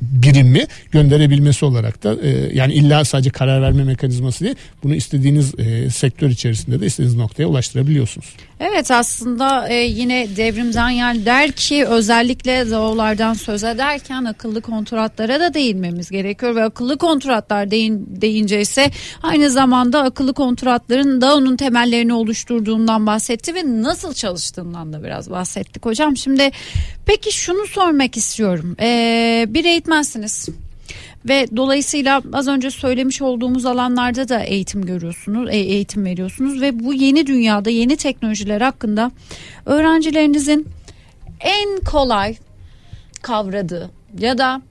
birimi 0.00 0.66
gönderebilmesi 0.90 1.64
olarak 1.64 2.02
da 2.02 2.16
e, 2.22 2.56
yani 2.56 2.74
illa 2.74 3.04
sadece 3.04 3.30
karar 3.30 3.62
verme 3.62 3.84
mekanizması 3.84 4.44
değil 4.44 4.56
bunu 4.82 4.94
istediğiniz 4.94 5.54
e, 5.58 5.90
sektör 5.90 6.30
içerisinde 6.30 6.80
de 6.80 6.86
istediğiniz 6.86 7.16
noktaya 7.16 7.46
ulaştırabiliyorsunuz. 7.46 8.26
Evet 8.62 8.90
aslında 8.90 9.68
e, 9.68 9.74
yine 9.74 10.36
Devrim 10.36 10.72
Zanyal 10.72 11.24
der 11.24 11.52
ki 11.52 11.86
özellikle 11.86 12.64
ZAO'lardan 12.64 13.34
söz 13.34 13.64
ederken 13.64 14.24
akıllı 14.24 14.60
kontratlara 14.60 15.40
da 15.40 15.54
değinmemiz 15.54 16.10
gerekiyor 16.10 16.54
ve 16.54 16.64
akıllı 16.64 16.98
kontratlar 16.98 17.70
deyin, 17.70 18.06
deyince 18.08 18.60
ise 18.60 18.90
aynı 19.22 19.50
zamanda 19.50 20.02
akıllı 20.02 20.34
kontratların 20.34 21.20
da 21.20 21.36
onun 21.36 21.56
temellerini 21.56 22.12
oluşturduğundan 22.12 23.06
bahsetti 23.06 23.54
ve 23.54 23.82
nasıl 23.82 24.14
çalıştığından 24.14 24.92
da 24.92 25.04
biraz 25.04 25.30
bahsettik 25.30 25.86
hocam. 25.86 26.16
Şimdi 26.16 26.50
peki 27.06 27.32
şunu 27.32 27.66
sormak 27.66 28.16
istiyorum. 28.16 28.76
Ee, 28.80 29.46
bir 29.48 29.64
eğitmensiniz 29.64 30.48
ve 31.28 31.46
dolayısıyla 31.56 32.22
az 32.32 32.48
önce 32.48 32.70
söylemiş 32.70 33.22
olduğumuz 33.22 33.66
alanlarda 33.66 34.28
da 34.28 34.40
eğitim 34.40 34.86
görüyorsunuz, 34.86 35.48
e, 35.50 35.56
eğitim 35.56 36.04
veriyorsunuz 36.04 36.60
ve 36.60 36.80
bu 36.80 36.94
yeni 36.94 37.26
dünyada 37.26 37.70
yeni 37.70 37.96
teknolojiler 37.96 38.60
hakkında 38.60 39.10
öğrencilerinizin 39.66 40.68
en 41.40 41.80
kolay 41.80 42.36
kavradığı 43.22 43.90
ya 44.18 44.38
da 44.38 44.62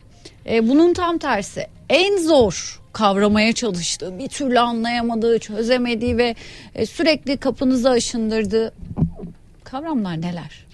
e, 0.49 0.69
bunun 0.69 0.93
tam 0.93 1.17
tersi 1.17 1.67
en 1.89 2.17
zor 2.17 2.79
kavramaya 2.93 3.53
çalıştığı, 3.53 4.19
bir 4.19 4.27
türlü 4.27 4.59
anlayamadığı, 4.59 5.39
çözemediği 5.39 6.17
ve 6.17 6.35
e, 6.75 6.85
sürekli 6.85 7.37
kapınıza 7.37 7.89
aşındırdığı 7.89 8.73
kavramlar 9.63 10.21
neler? 10.21 10.68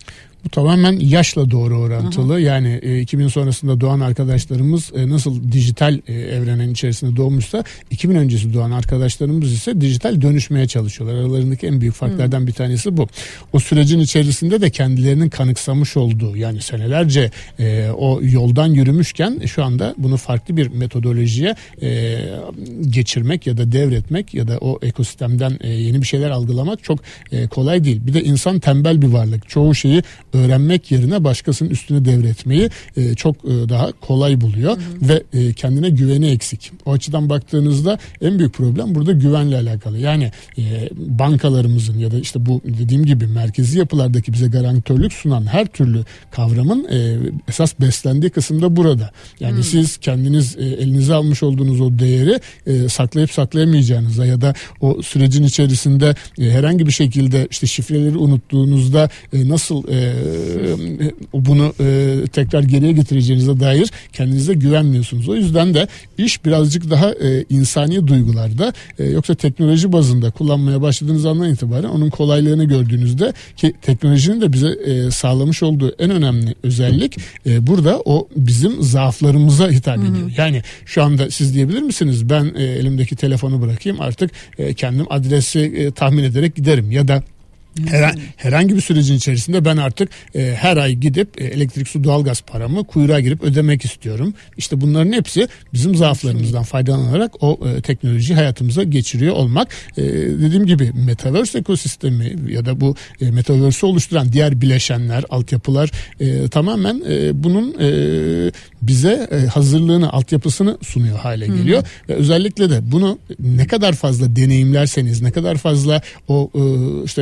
Bu 0.45 0.49
tamamen 0.49 0.99
yaşla 0.99 1.51
doğru 1.51 1.79
orantılı. 1.79 2.35
Hı. 2.35 2.39
Yani 2.39 2.79
e, 2.83 2.99
2000 2.99 3.27
sonrasında 3.27 3.81
doğan 3.81 3.99
arkadaşlarımız 3.99 4.91
e, 4.95 5.09
nasıl 5.09 5.51
dijital 5.51 5.99
e, 6.07 6.13
evrenin 6.13 6.71
içerisinde 6.71 7.15
doğmuşsa 7.15 7.63
2000 7.91 8.15
öncesi 8.15 8.53
doğan 8.53 8.71
arkadaşlarımız 8.71 9.53
ise 9.53 9.81
dijital 9.81 10.21
dönüşmeye 10.21 10.67
çalışıyorlar. 10.67 11.17
Aralarındaki 11.17 11.67
en 11.67 11.81
büyük 11.81 11.93
farklardan 11.93 12.41
hı. 12.41 12.47
bir 12.47 12.51
tanesi 12.51 12.97
bu. 12.97 13.07
O 13.53 13.59
sürecin 13.59 13.99
içerisinde 13.99 14.61
de 14.61 14.69
kendilerinin 14.69 15.29
kanıksamış 15.29 15.97
olduğu 15.97 16.37
yani 16.37 16.61
senelerce 16.61 17.31
e, 17.59 17.89
o 17.89 18.19
yoldan 18.21 18.67
yürümüşken 18.67 19.39
şu 19.45 19.63
anda 19.63 19.95
bunu 19.97 20.17
farklı 20.17 20.57
bir 20.57 20.67
metodolojiye 20.67 21.55
e, 21.81 22.19
geçirmek 22.89 23.47
ya 23.47 23.57
da 23.57 23.71
devretmek 23.71 24.33
ya 24.33 24.47
da 24.47 24.57
o 24.57 24.79
ekosistemden 24.81 25.57
e, 25.61 25.69
yeni 25.69 26.01
bir 26.01 26.07
şeyler 26.07 26.29
algılamak 26.29 26.83
çok 26.83 26.99
e, 27.31 27.47
kolay 27.47 27.83
değil. 27.83 28.01
Bir 28.07 28.13
de 28.13 28.23
insan 28.23 28.59
tembel 28.59 29.01
bir 29.01 29.07
varlık. 29.07 29.49
Çoğu 29.49 29.75
şeyi 29.75 30.03
öğrenmek 30.35 30.91
yerine 30.91 31.23
başkasının 31.23 31.69
üstüne 31.69 32.05
devretmeyi 32.05 32.69
e, 32.97 33.15
çok 33.15 33.35
e, 33.35 33.69
daha 33.69 33.91
kolay 33.91 34.41
buluyor 34.41 34.71
hı 34.71 34.75
hı. 34.75 35.09
ve 35.09 35.23
e, 35.33 35.53
kendine 35.53 35.89
güveni 35.89 36.27
eksik. 36.27 36.71
O 36.85 36.93
açıdan 36.93 37.29
baktığınızda 37.29 37.97
en 38.21 38.39
büyük 38.39 38.53
problem 38.53 38.95
burada 38.95 39.11
güvenle 39.11 39.57
alakalı. 39.57 39.97
Yani 39.97 40.31
e, 40.57 40.89
bankalarımızın 40.95 41.97
ya 41.97 42.11
da 42.11 42.19
işte 42.19 42.45
bu 42.45 42.61
dediğim 42.65 43.05
gibi 43.05 43.27
merkezi 43.27 43.79
yapılardaki 43.79 44.33
bize 44.33 44.47
garantörlük 44.47 45.13
sunan 45.13 45.45
her 45.45 45.67
türlü 45.67 46.05
kavramın 46.31 46.87
e, 46.91 47.17
esas 47.49 47.79
beslendiği 47.79 48.29
kısımda 48.29 48.75
burada. 48.75 49.11
Yani 49.39 49.57
hı. 49.57 49.63
siz 49.63 49.97
kendiniz 49.97 50.55
e, 50.57 50.65
elinize 50.65 51.13
almış 51.13 51.43
olduğunuz 51.43 51.81
o 51.81 51.99
değeri 51.99 52.39
e, 52.67 52.89
saklayıp 52.89 53.31
saklayamayacağınıza 53.31 54.25
ya 54.25 54.41
da 54.41 54.53
o 54.81 55.01
sürecin 55.01 55.43
içerisinde 55.43 56.15
e, 56.39 56.51
herhangi 56.51 56.87
bir 56.87 56.91
şekilde 56.91 57.47
işte 57.51 57.67
şifreleri 57.67 58.17
unuttuğunuzda 58.17 59.09
e, 59.33 59.49
nasıl 59.49 59.83
e, 59.87 60.13
bunu 61.33 61.73
e, 61.79 62.15
tekrar 62.33 62.63
geriye 62.63 62.91
getireceğinize 62.91 63.59
dair 63.59 63.91
kendinize 64.13 64.53
güvenmiyorsunuz. 64.53 65.29
O 65.29 65.35
yüzden 65.35 65.73
de 65.73 65.87
iş 66.17 66.45
birazcık 66.45 66.89
daha 66.89 67.11
e, 67.11 67.45
insani 67.49 68.07
duygularda 68.07 68.73
e, 68.99 69.05
yoksa 69.05 69.35
teknoloji 69.35 69.91
bazında 69.91 70.31
kullanmaya 70.31 70.81
başladığınız 70.81 71.25
andan 71.25 71.49
itibaren 71.49 71.89
onun 71.89 72.09
kolaylığını 72.09 72.63
gördüğünüzde 72.63 73.33
ki 73.55 73.73
teknolojinin 73.81 74.41
de 74.41 74.53
bize 74.53 74.67
e, 74.67 75.11
sağlamış 75.11 75.63
olduğu 75.63 75.95
en 75.99 76.09
önemli 76.09 76.55
özellik 76.63 77.17
e, 77.45 77.67
burada 77.67 78.01
o 78.05 78.27
bizim 78.35 78.83
zaaflarımıza 78.83 79.69
hitap 79.69 79.97
ediyor. 79.97 80.15
Hı 80.15 80.25
hı. 80.25 80.31
Yani 80.37 80.61
şu 80.85 81.03
anda 81.03 81.31
siz 81.31 81.53
diyebilir 81.53 81.81
misiniz 81.81 82.29
ben 82.29 82.53
e, 82.57 82.63
elimdeki 82.63 83.15
telefonu 83.15 83.61
bırakayım 83.61 84.01
artık 84.01 84.31
e, 84.57 84.73
kendim 84.73 85.05
adresi 85.09 85.59
e, 85.59 85.91
tahmin 85.91 86.23
ederek 86.23 86.55
giderim 86.55 86.91
ya 86.91 87.07
da 87.07 87.23
her, 87.87 88.15
herhangi 88.37 88.75
bir 88.75 88.81
sürecin 88.81 89.15
içerisinde 89.15 89.65
ben 89.65 89.77
artık 89.77 90.09
e, 90.35 90.55
her 90.55 90.77
ay 90.77 90.93
gidip 90.93 91.41
e, 91.41 91.43
elektrik 91.43 91.87
su 91.87 92.03
doğalgaz 92.03 92.41
paramı 92.41 92.83
kuyruğa 92.83 93.19
girip 93.19 93.43
ödemek 93.43 93.85
istiyorum. 93.85 94.33
İşte 94.57 94.81
bunların 94.81 95.11
hepsi 95.11 95.47
bizim 95.73 95.95
zaaflarımızdan 95.95 96.63
faydalanarak 96.63 97.43
o 97.43 97.59
e, 97.67 97.81
teknoloji 97.81 98.35
hayatımıza 98.35 98.83
geçiriyor 98.83 99.35
olmak. 99.35 99.67
E, 99.97 100.03
dediğim 100.13 100.65
gibi 100.65 100.91
metaverse 101.05 101.59
ekosistemi 101.59 102.35
ya 102.49 102.65
da 102.65 102.81
bu 102.81 102.95
e, 103.21 103.31
metaverse'ü 103.31 103.89
oluşturan 103.89 104.33
diğer 104.33 104.61
bileşenler, 104.61 105.23
altyapılar 105.29 105.91
e, 106.19 106.47
tamamen 106.47 107.03
e, 107.09 107.43
bunun 107.43 107.75
e, 107.79 108.51
bize 108.81 109.27
e, 109.31 109.47
hazırlığını, 109.47 110.13
altyapısını 110.13 110.77
sunuyor 110.81 111.17
hale 111.17 111.47
geliyor. 111.47 111.77
Hı 111.77 111.85
hı. 111.85 112.09
Ve 112.09 112.13
özellikle 112.13 112.69
de 112.69 112.91
bunu 112.91 113.19
ne 113.39 113.67
kadar 113.67 113.93
fazla 113.93 114.35
deneyimlerseniz, 114.35 115.21
ne 115.21 115.31
kadar 115.31 115.57
fazla 115.57 116.01
o 116.27 116.51
e, 116.55 116.61
işte 117.05 117.21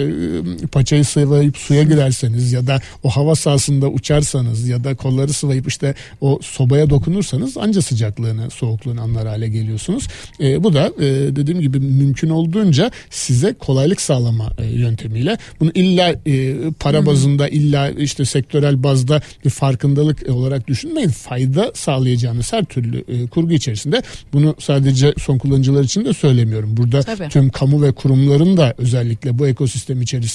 paçayı 0.71 1.05
sıvayıp 1.05 1.57
suya 1.57 1.83
girerseniz 1.83 2.53
ya 2.53 2.67
da 2.67 2.79
o 3.03 3.09
hava 3.09 3.35
sahasında 3.35 3.87
uçarsanız 3.87 4.67
ya 4.67 4.83
da 4.83 4.95
kolları 4.95 5.33
sıvayıp 5.33 5.67
işte 5.67 5.95
o 6.21 6.39
sobaya 6.41 6.89
dokunursanız 6.89 7.57
anca 7.57 7.81
sıcaklığını, 7.81 8.49
soğukluğunu 8.51 9.01
anlar 9.01 9.27
hale 9.27 9.47
geliyorsunuz. 9.47 10.07
E, 10.39 10.63
bu 10.63 10.73
da 10.73 10.91
e, 10.99 11.05
dediğim 11.35 11.61
gibi 11.61 11.79
mümkün 11.79 12.29
olduğunca 12.29 12.91
size 13.09 13.53
kolaylık 13.53 14.01
sağlama 14.01 14.51
e, 14.57 14.65
yöntemiyle 14.65 15.37
bunu 15.59 15.71
illa 15.73 16.15
e, 16.25 16.55
para 16.79 17.05
bazında 17.05 17.47
illa 17.47 17.89
işte 17.89 18.25
sektörel 18.25 18.83
bazda 18.83 19.21
bir 19.45 19.49
farkındalık 19.49 20.29
olarak 20.29 20.67
düşünmeyin. 20.67 21.09
Fayda 21.09 21.53
fayda 21.53 21.71
sağlayacağınız 21.75 22.53
her 22.53 22.63
türlü 22.63 23.03
e, 23.07 23.27
kurgu 23.27 23.53
içerisinde 23.53 24.03
bunu 24.33 24.55
sadece 24.59 25.13
son 25.17 25.37
kullanıcılar 25.37 25.83
için 25.83 26.05
de 26.05 26.13
söylemiyorum. 26.13 26.77
Burada 26.77 27.01
Tabii. 27.01 27.29
tüm 27.29 27.49
kamu 27.49 27.81
ve 27.81 27.91
kurumların 27.91 28.57
da 28.57 28.73
özellikle 28.77 29.39
bu 29.39 29.47
ekosistem 29.47 30.01
içerisinde 30.01 30.32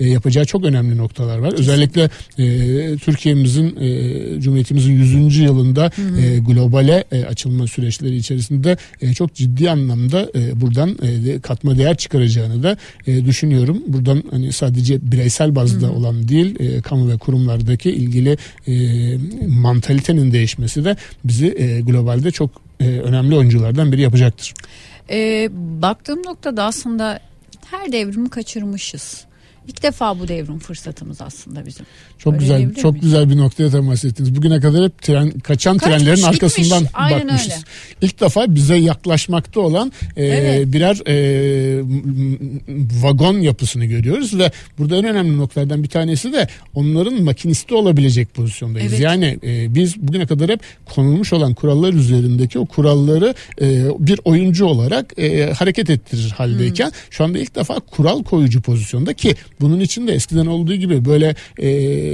e, 0.00 0.08
yapacağı 0.08 0.44
çok 0.44 0.64
önemli 0.64 0.96
noktalar 0.96 1.38
var. 1.38 1.52
Özellikle 1.52 2.10
e, 2.38 2.96
Türkiye'mizin 2.96 3.76
e, 3.76 4.40
Cumhuriyetimizin 4.40 4.92
100. 4.92 5.36
yılında 5.38 5.90
E, 6.20 6.38
globale 6.38 7.04
e, 7.12 7.24
açılma 7.24 7.66
süreçleri 7.66 8.16
içerisinde 8.16 8.76
e, 9.00 9.14
çok 9.14 9.34
ciddi 9.34 9.70
anlamda 9.70 10.30
e, 10.34 10.60
buradan 10.60 10.96
e, 11.02 11.40
katma 11.40 11.78
değer 11.78 11.96
çıkaracağını 11.96 12.62
da 12.62 12.76
e, 13.06 13.24
düşünüyorum. 13.24 13.82
Buradan 13.86 14.22
hani 14.30 14.52
sadece 14.52 15.12
bireysel 15.12 15.54
bazda 15.54 15.86
hı 15.86 15.90
hı. 15.90 15.94
olan 15.94 16.28
değil, 16.28 16.60
e, 16.60 16.80
kamu 16.80 17.10
ve 17.12 17.18
kurumlardaki 17.18 17.90
ilgili 17.90 18.36
e, 18.66 18.74
mantalitenin 19.48 20.32
değişmesi 20.32 20.84
de 20.84 20.96
bizi 21.24 21.54
e, 21.58 21.80
globalde 21.80 22.30
çok 22.30 22.50
e, 22.80 22.84
önemli 22.84 23.36
oyunculardan 23.36 23.92
biri 23.92 24.00
yapacaktır. 24.00 24.54
E, 25.10 25.48
baktığım 25.82 26.22
noktada 26.22 26.64
aslında 26.64 27.20
her 27.70 27.92
devrimi 27.92 28.30
kaçırmışız. 28.30 29.24
İlk 29.70 29.82
defa 29.82 30.18
bu 30.18 30.28
devrim 30.28 30.58
fırsatımız 30.58 31.20
aslında 31.20 31.66
bizim. 31.66 31.86
Çok 32.18 32.34
öyle 32.34 32.42
güzel, 32.42 32.74
çok 32.74 32.92
miyiz? 32.92 33.04
güzel 33.04 33.30
bir 33.30 33.36
noktaya 33.36 33.70
temas 33.70 34.04
ettiniz. 34.04 34.36
Bugüne 34.36 34.60
kadar 34.60 34.84
hep 34.84 35.02
tren 35.02 35.30
kaçan 35.30 35.78
Kaçmış, 35.78 35.98
trenlerin 35.98 36.22
arkasından 36.22 36.82
gitmiş. 36.82 36.94
bakmışız. 36.94 37.52
Öyle. 37.52 37.62
İlk 38.02 38.20
defa 38.20 38.54
bize 38.54 38.76
yaklaşmakta 38.76 39.60
olan 39.60 39.92
e, 40.16 40.24
evet. 40.26 40.72
birer 40.72 40.96
e, 41.06 41.82
vagon 43.02 43.40
yapısını 43.40 43.84
görüyoruz 43.84 44.38
ve 44.38 44.50
burada 44.78 44.96
en 44.96 45.04
önemli 45.04 45.38
noktalardan 45.38 45.82
bir 45.82 45.88
tanesi 45.88 46.32
de 46.32 46.48
onların 46.74 47.22
makinisti 47.22 47.74
olabilecek 47.74 48.34
pozisyondayız. 48.34 48.92
Evet. 48.92 49.02
Yani 49.02 49.38
e, 49.44 49.74
biz 49.74 49.96
bugüne 49.96 50.26
kadar 50.26 50.50
hep 50.50 50.60
konulmuş 50.94 51.32
olan 51.32 51.54
kurallar 51.54 51.92
üzerindeki 51.92 52.58
o 52.58 52.66
kuralları 52.66 53.34
e, 53.60 53.84
bir 53.98 54.20
oyuncu 54.24 54.66
olarak 54.66 55.18
e, 55.18 55.52
hareket 55.52 55.90
ettirir 55.90 56.30
haldeyken 56.30 56.86
hmm. 56.86 56.94
şu 57.10 57.24
anda 57.24 57.38
ilk 57.38 57.54
defa 57.54 57.74
kural 57.74 58.22
koyucu 58.22 58.60
pozisyonda 58.60 59.14
ki 59.14 59.34
bunun 59.60 59.80
için 59.80 60.06
de 60.06 60.12
eskiden 60.12 60.46
olduğu 60.46 60.74
gibi 60.74 61.04
böyle 61.04 61.34
e, 61.58 61.68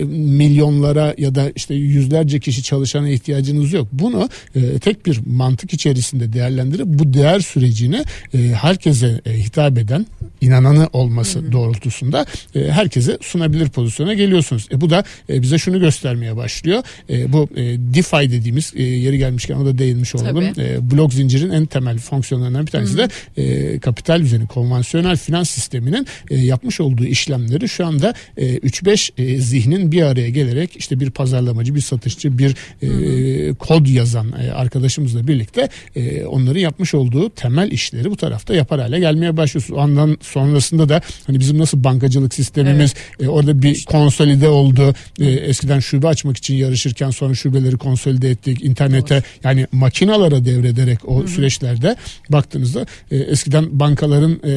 milyonlara 0.04 1.14
ya 1.18 1.34
da 1.34 1.52
işte 1.56 1.74
yüzlerce 1.74 2.40
kişi 2.40 2.62
çalışana 2.62 3.08
ihtiyacınız 3.08 3.72
yok. 3.72 3.88
Bunu 3.92 4.28
e, 4.54 4.78
tek 4.78 5.06
bir 5.06 5.20
mantık 5.26 5.72
içerisinde 5.72 6.32
değerlendirip 6.32 6.86
bu 6.86 7.12
değer 7.12 7.40
sürecini 7.40 8.04
e, 8.34 8.38
herkese 8.38 9.20
e, 9.26 9.32
hitap 9.32 9.78
eden 9.78 10.06
inananı 10.40 10.88
olması 10.92 11.38
hı 11.38 11.46
hı. 11.46 11.52
doğrultusunda 11.52 12.26
e, 12.54 12.60
herkese 12.60 13.18
sunabilir 13.22 13.68
pozisyona 13.68 14.14
geliyorsunuz. 14.14 14.68
E, 14.72 14.80
bu 14.80 14.90
da 14.90 15.04
e, 15.30 15.42
bize 15.42 15.58
şunu 15.58 15.80
göstermeye 15.80 16.36
başlıyor. 16.36 16.82
E, 17.10 17.32
bu 17.32 17.48
e, 17.56 17.62
DeFi 17.64 18.30
dediğimiz 18.30 18.72
e, 18.76 18.82
yeri 18.82 19.18
gelmişken 19.18 19.56
o 19.56 19.66
da 19.66 19.78
değinmiş 19.78 20.14
olalım. 20.14 20.44
E, 20.44 20.90
blok 20.90 21.12
zincirin 21.14 21.50
en 21.50 21.66
temel 21.66 21.98
fonksiyonlarından 21.98 22.66
bir 22.66 22.70
tanesi 22.70 22.98
hı 22.98 23.02
hı. 23.02 23.08
de 23.36 23.42
e, 23.42 23.78
kapital 23.78 24.20
düzeni, 24.20 24.46
konvansiyonel 24.46 25.16
finans 25.16 25.50
sisteminin 25.50 26.06
e, 26.30 26.36
yapmış 26.36 26.80
olduğu 26.80 27.04
işlemleri 27.36 27.68
şu 27.68 27.86
anda 27.86 28.14
e, 28.36 28.56
3-5 28.56 29.10
e, 29.18 29.40
zihnin 29.40 29.92
bir 29.92 30.02
araya 30.02 30.28
gelerek 30.28 30.76
işte 30.76 31.00
bir 31.00 31.10
pazarlamacı, 31.10 31.74
bir 31.74 31.80
satışçı, 31.80 32.38
bir 32.38 32.56
e, 32.82 33.54
kod 33.54 33.86
yazan 33.86 34.32
e, 34.42 34.50
arkadaşımızla 34.50 35.26
birlikte 35.26 35.68
e, 35.96 36.24
onların 36.24 36.60
yapmış 36.60 36.94
olduğu 36.94 37.30
temel 37.30 37.70
işleri 37.70 38.10
bu 38.10 38.16
tarafta 38.16 38.54
yapar 38.54 38.80
hale 38.80 38.98
gelmeye 39.00 39.36
başlıyoruz. 39.36 39.70
O 39.70 39.78
andan 39.78 40.18
sonrasında 40.20 40.88
da 40.88 41.00
hani 41.26 41.40
bizim 41.40 41.58
nasıl 41.58 41.84
bankacılık 41.84 42.34
sistemimiz 42.34 42.94
evet. 43.18 43.28
e, 43.28 43.28
orada 43.28 43.62
bir 43.62 43.84
konsolide 43.84 44.48
oldu. 44.48 44.94
E, 45.20 45.24
eskiden 45.24 45.80
şube 45.80 46.08
açmak 46.08 46.36
için 46.36 46.54
yarışırken 46.54 47.10
sonra 47.10 47.34
şubeleri 47.34 47.76
konsolide 47.76 48.30
ettik. 48.30 48.64
internete 48.64 49.14
Doğru. 49.14 49.22
yani 49.44 49.66
makinalara 49.72 50.44
devrederek 50.44 51.08
o 51.08 51.20
Hı-hı. 51.20 51.28
süreçlerde 51.28 51.96
baktığınızda 52.30 52.86
e, 53.10 53.16
eskiden 53.16 53.80
bankaların 53.80 54.40
e, 54.44 54.50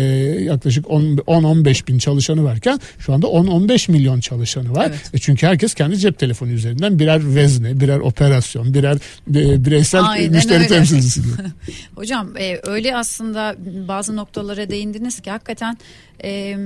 yaklaşık 0.44 0.86
10-15 0.86 1.88
bin 1.88 1.98
çalışanı 1.98 2.44
varken 2.44 2.69
şu 3.00 3.14
anda 3.14 3.28
10-15 3.28 3.92
milyon 3.92 4.20
çalışanı 4.20 4.76
var. 4.76 4.86
Evet. 4.90 5.12
E 5.14 5.18
çünkü 5.18 5.48
herkes 5.48 5.74
kendi 5.74 5.98
cep 5.98 6.20
telefonu 6.20 6.52
üzerinden 6.52 7.00
birer 7.00 7.36
vezne, 7.36 7.80
birer 7.80 8.00
operasyon, 8.00 8.74
birer 8.74 8.96
e, 9.36 9.66
bireysel 9.66 10.04
Aynen 10.04 10.32
müşteri 10.32 10.58
öyle. 10.58 10.68
temsilcisi. 10.68 11.22
Hocam 11.96 12.38
e, 12.38 12.60
öyle 12.64 12.96
aslında 12.96 13.56
bazı 13.88 14.16
noktalara 14.16 14.70
değindiniz 14.70 15.20
ki 15.20 15.32
hakikaten 15.32 15.78
e, 16.24 16.58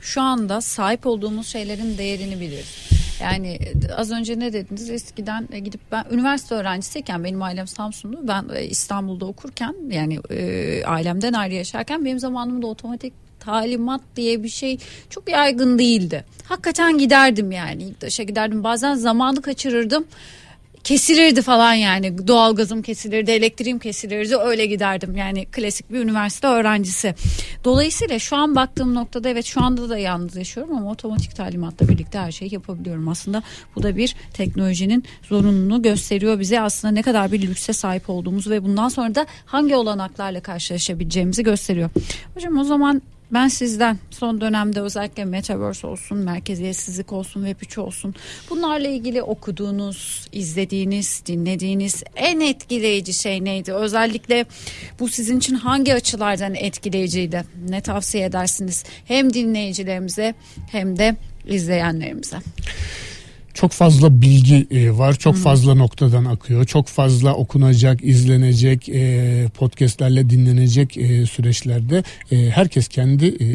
şu 0.00 0.20
anda 0.20 0.60
sahip 0.60 1.06
olduğumuz 1.06 1.46
şeylerin 1.46 1.98
değerini 1.98 2.40
biliyoruz. 2.40 2.90
Yani 3.20 3.48
e, 3.48 3.92
az 3.96 4.10
önce 4.10 4.38
ne 4.38 4.52
dediniz? 4.52 4.90
Eskiden 4.90 5.48
e, 5.52 5.58
gidip 5.58 5.80
ben 5.92 6.04
üniversite 6.10 6.54
öğrencisiyken 6.54 7.24
benim 7.24 7.42
ailem 7.42 7.66
Samsunlu. 7.66 8.28
Ben 8.28 8.44
İstanbul'da 8.68 9.26
okurken 9.26 9.74
yani 9.90 10.18
e, 10.30 10.84
ailemden 10.84 11.32
ayrı 11.32 11.54
yaşarken 11.54 12.04
benim 12.04 12.18
zamanımda 12.18 12.66
otomatik 12.66 13.12
talimat 13.40 14.00
diye 14.16 14.42
bir 14.42 14.48
şey 14.48 14.78
çok 15.10 15.28
yaygın 15.28 15.78
değildi. 15.78 16.24
Hakikaten 16.44 16.98
giderdim 16.98 17.52
yani 17.52 17.82
ilk 17.82 18.00
taşa 18.00 18.22
giderdim. 18.22 18.64
Bazen 18.64 18.94
zamanı 18.94 19.42
kaçırırdım 19.42 20.04
kesilirdi 20.84 21.42
falan 21.42 21.74
yani. 21.74 22.28
Doğalgazım 22.28 22.82
kesilirdi 22.82 23.30
elektriğim 23.30 23.78
kesilirdi 23.78 24.36
öyle 24.36 24.66
giderdim. 24.66 25.16
Yani 25.16 25.46
klasik 25.46 25.92
bir 25.92 26.00
üniversite 26.00 26.46
öğrencisi. 26.46 27.14
Dolayısıyla 27.64 28.18
şu 28.18 28.36
an 28.36 28.56
baktığım 28.56 28.94
noktada 28.94 29.28
evet 29.28 29.44
şu 29.44 29.62
anda 29.62 29.88
da 29.88 29.98
yalnız 29.98 30.36
yaşıyorum 30.36 30.76
ama 30.76 30.90
otomatik 30.90 31.36
talimatla 31.36 31.88
birlikte 31.88 32.18
her 32.18 32.32
şeyi 32.32 32.54
yapabiliyorum. 32.54 33.08
Aslında 33.08 33.42
bu 33.76 33.82
da 33.82 33.96
bir 33.96 34.16
teknolojinin 34.34 35.04
zorunluluğunu 35.22 35.82
gösteriyor 35.82 36.40
bize. 36.40 36.60
Aslında 36.60 36.94
ne 36.94 37.02
kadar 37.02 37.32
bir 37.32 37.42
lükse 37.42 37.72
sahip 37.72 38.10
olduğumuzu 38.10 38.50
ve 38.50 38.64
bundan 38.64 38.88
sonra 38.88 39.14
da 39.14 39.26
hangi 39.46 39.76
olanaklarla 39.76 40.40
karşılaşabileceğimizi 40.40 41.42
gösteriyor. 41.42 41.90
Hocam 42.34 42.58
o 42.58 42.64
zaman 42.64 43.02
ben 43.32 43.48
sizden 43.48 43.98
son 44.10 44.40
dönemde 44.40 44.80
özellikle 44.80 45.24
Metaverse 45.24 45.86
olsun, 45.86 46.18
merkeziyetsizlik 46.18 47.12
olsun, 47.12 47.46
Web3 47.46 47.80
olsun 47.80 48.14
bunlarla 48.50 48.88
ilgili 48.88 49.22
okuduğunuz, 49.22 50.28
izlediğiniz, 50.32 51.22
dinlediğiniz 51.26 52.02
en 52.16 52.40
etkileyici 52.40 53.12
şey 53.12 53.44
neydi? 53.44 53.72
Özellikle 53.72 54.44
bu 55.00 55.08
sizin 55.08 55.38
için 55.38 55.54
hangi 55.54 55.94
açılardan 55.94 56.54
etkileyiciydi? 56.54 57.44
Ne 57.68 57.80
tavsiye 57.80 58.24
edersiniz? 58.24 58.84
Hem 59.04 59.34
dinleyicilerimize 59.34 60.34
hem 60.70 60.98
de 60.98 61.16
izleyenlerimize 61.46 62.36
çok 63.54 63.72
fazla 63.72 64.22
bilgi 64.22 64.66
e, 64.70 64.98
var. 64.98 65.14
Çok 65.14 65.34
hmm. 65.34 65.42
fazla 65.42 65.74
noktadan 65.74 66.24
akıyor. 66.24 66.64
Çok 66.64 66.88
fazla 66.88 67.34
okunacak, 67.34 68.04
izlenecek, 68.04 68.88
e, 68.88 69.48
podcastlerle 69.54 70.30
dinlenecek 70.30 70.96
e, 70.96 71.26
süreçlerde 71.26 72.02
e, 72.32 72.36
herkes 72.50 72.88
kendi 72.88 73.26
e, 73.26 73.46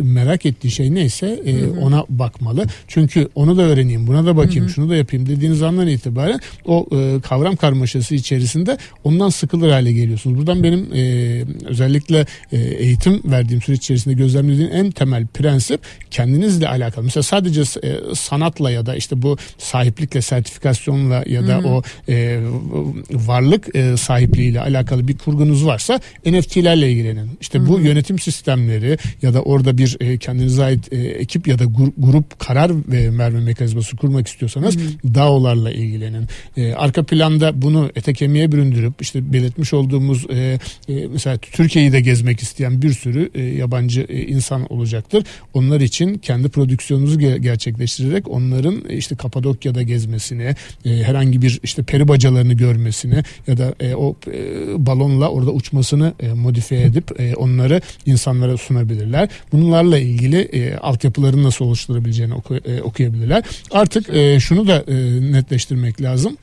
merak 0.00 0.46
ettiği 0.46 0.70
şey 0.70 0.94
neyse 0.94 1.40
e, 1.46 1.52
hmm. 1.52 1.78
ona 1.78 2.04
bakmalı. 2.08 2.66
Çünkü 2.88 3.28
onu 3.34 3.56
da 3.56 3.62
öğreneyim, 3.62 4.06
buna 4.06 4.26
da 4.26 4.36
bakayım, 4.36 4.64
hmm. 4.64 4.68
şunu 4.68 4.90
da 4.90 4.96
yapayım 4.96 5.26
dediğiniz 5.26 5.62
andan 5.62 5.86
itibaren 5.86 6.40
o 6.64 6.86
e, 6.92 7.20
kavram 7.20 7.56
karmaşası 7.56 8.14
içerisinde 8.14 8.78
ondan 9.04 9.28
sıkılır 9.28 9.70
hale 9.70 9.92
geliyorsunuz. 9.92 10.38
Buradan 10.38 10.62
benim 10.62 10.94
e, 10.94 11.44
özellikle 11.66 12.26
e, 12.52 12.58
eğitim 12.58 13.22
verdiğim 13.24 13.62
süreç 13.62 13.78
içerisinde 13.78 14.14
gözlemlediğim 14.14 14.70
en 14.72 14.90
temel 14.90 15.26
prensip 15.26 15.80
kendinizle 16.10 16.68
alakalı. 16.68 17.04
Mesela 17.04 17.22
sadece 17.22 17.60
e, 17.60 18.14
sanatla 18.14 18.70
ya 18.70 18.86
da 18.86 18.96
işte 18.96 19.22
bu 19.22 19.35
sahiplikle, 19.58 20.22
sertifikasyonla 20.22 21.24
ya 21.26 21.48
da 21.48 21.56
Hı-hı. 21.56 21.68
o 21.68 21.82
e, 22.08 22.40
varlık 23.10 23.76
e, 23.76 23.96
sahipliğiyle 23.96 24.60
alakalı 24.60 25.08
bir 25.08 25.18
kurgunuz 25.18 25.66
varsa 25.66 26.00
NFT'lerle 26.26 26.92
ilgilenin. 26.92 27.30
İşte 27.40 27.58
Hı-hı. 27.58 27.68
bu 27.68 27.80
yönetim 27.80 28.18
sistemleri 28.18 28.98
ya 29.22 29.34
da 29.34 29.42
orada 29.42 29.78
bir 29.78 29.96
e, 30.00 30.18
kendinize 30.18 30.64
ait 30.64 30.92
e, 30.92 30.96
ekip 30.96 31.48
ya 31.48 31.58
da 31.58 31.64
grup 31.98 32.38
karar 32.38 32.70
verme 32.88 33.40
mekanizması 33.40 33.96
kurmak 33.96 34.28
istiyorsanız 34.28 34.76
Hı-hı. 34.76 35.14
DAO'larla 35.14 35.70
ilgilenin. 35.70 36.26
E, 36.56 36.74
arka 36.74 37.02
planda 37.02 37.62
bunu 37.62 37.90
ete 37.96 38.12
kemiğe 38.12 38.52
büründürüp 38.52 38.94
işte 39.00 39.32
belirtmiş 39.32 39.74
olduğumuz 39.74 40.26
e, 40.30 40.58
e, 40.88 41.06
mesela 41.06 41.38
Türkiye'yi 41.38 41.92
de 41.92 42.00
gezmek 42.00 42.40
isteyen 42.40 42.82
bir 42.82 42.92
sürü 42.92 43.30
e, 43.34 43.42
yabancı 43.42 44.00
e, 44.08 44.22
insan 44.22 44.72
olacaktır. 44.72 45.24
Onlar 45.54 45.80
için 45.80 46.18
kendi 46.18 46.48
prodüksiyonunuzu 46.48 47.18
gerçekleştirerek 47.18 48.28
onların 48.28 48.82
e, 48.88 48.96
işte 48.96 49.16
Kapadokya'da 49.26 49.82
gezmesini, 49.82 50.54
e, 50.84 50.90
herhangi 50.90 51.42
bir 51.42 51.60
işte 51.62 51.82
peri 51.82 52.08
bacalarını 52.08 52.52
görmesini 52.52 53.22
ya 53.46 53.58
da 53.58 53.74
e, 53.80 53.94
o 53.94 54.16
e, 54.26 54.86
balonla 54.86 55.28
orada 55.28 55.50
uçmasını 55.50 56.14
e, 56.20 56.32
modifiye 56.32 56.82
edip 56.82 57.20
e, 57.20 57.34
onları 57.34 57.80
insanlara 58.06 58.56
sunabilirler. 58.56 59.28
Bunlarla 59.52 59.98
ilgili 59.98 60.40
e, 60.40 60.76
altyapıların 60.76 61.42
nasıl 61.42 61.64
oluşturabileceğini 61.64 62.34
oku, 62.34 62.56
e, 62.56 62.82
okuyabilirler. 62.82 63.44
Artık 63.70 64.10
e, 64.10 64.40
şunu 64.40 64.66
da 64.66 64.84
e, 64.88 64.94
netleştirmek 65.32 66.02
lazım 66.02 66.36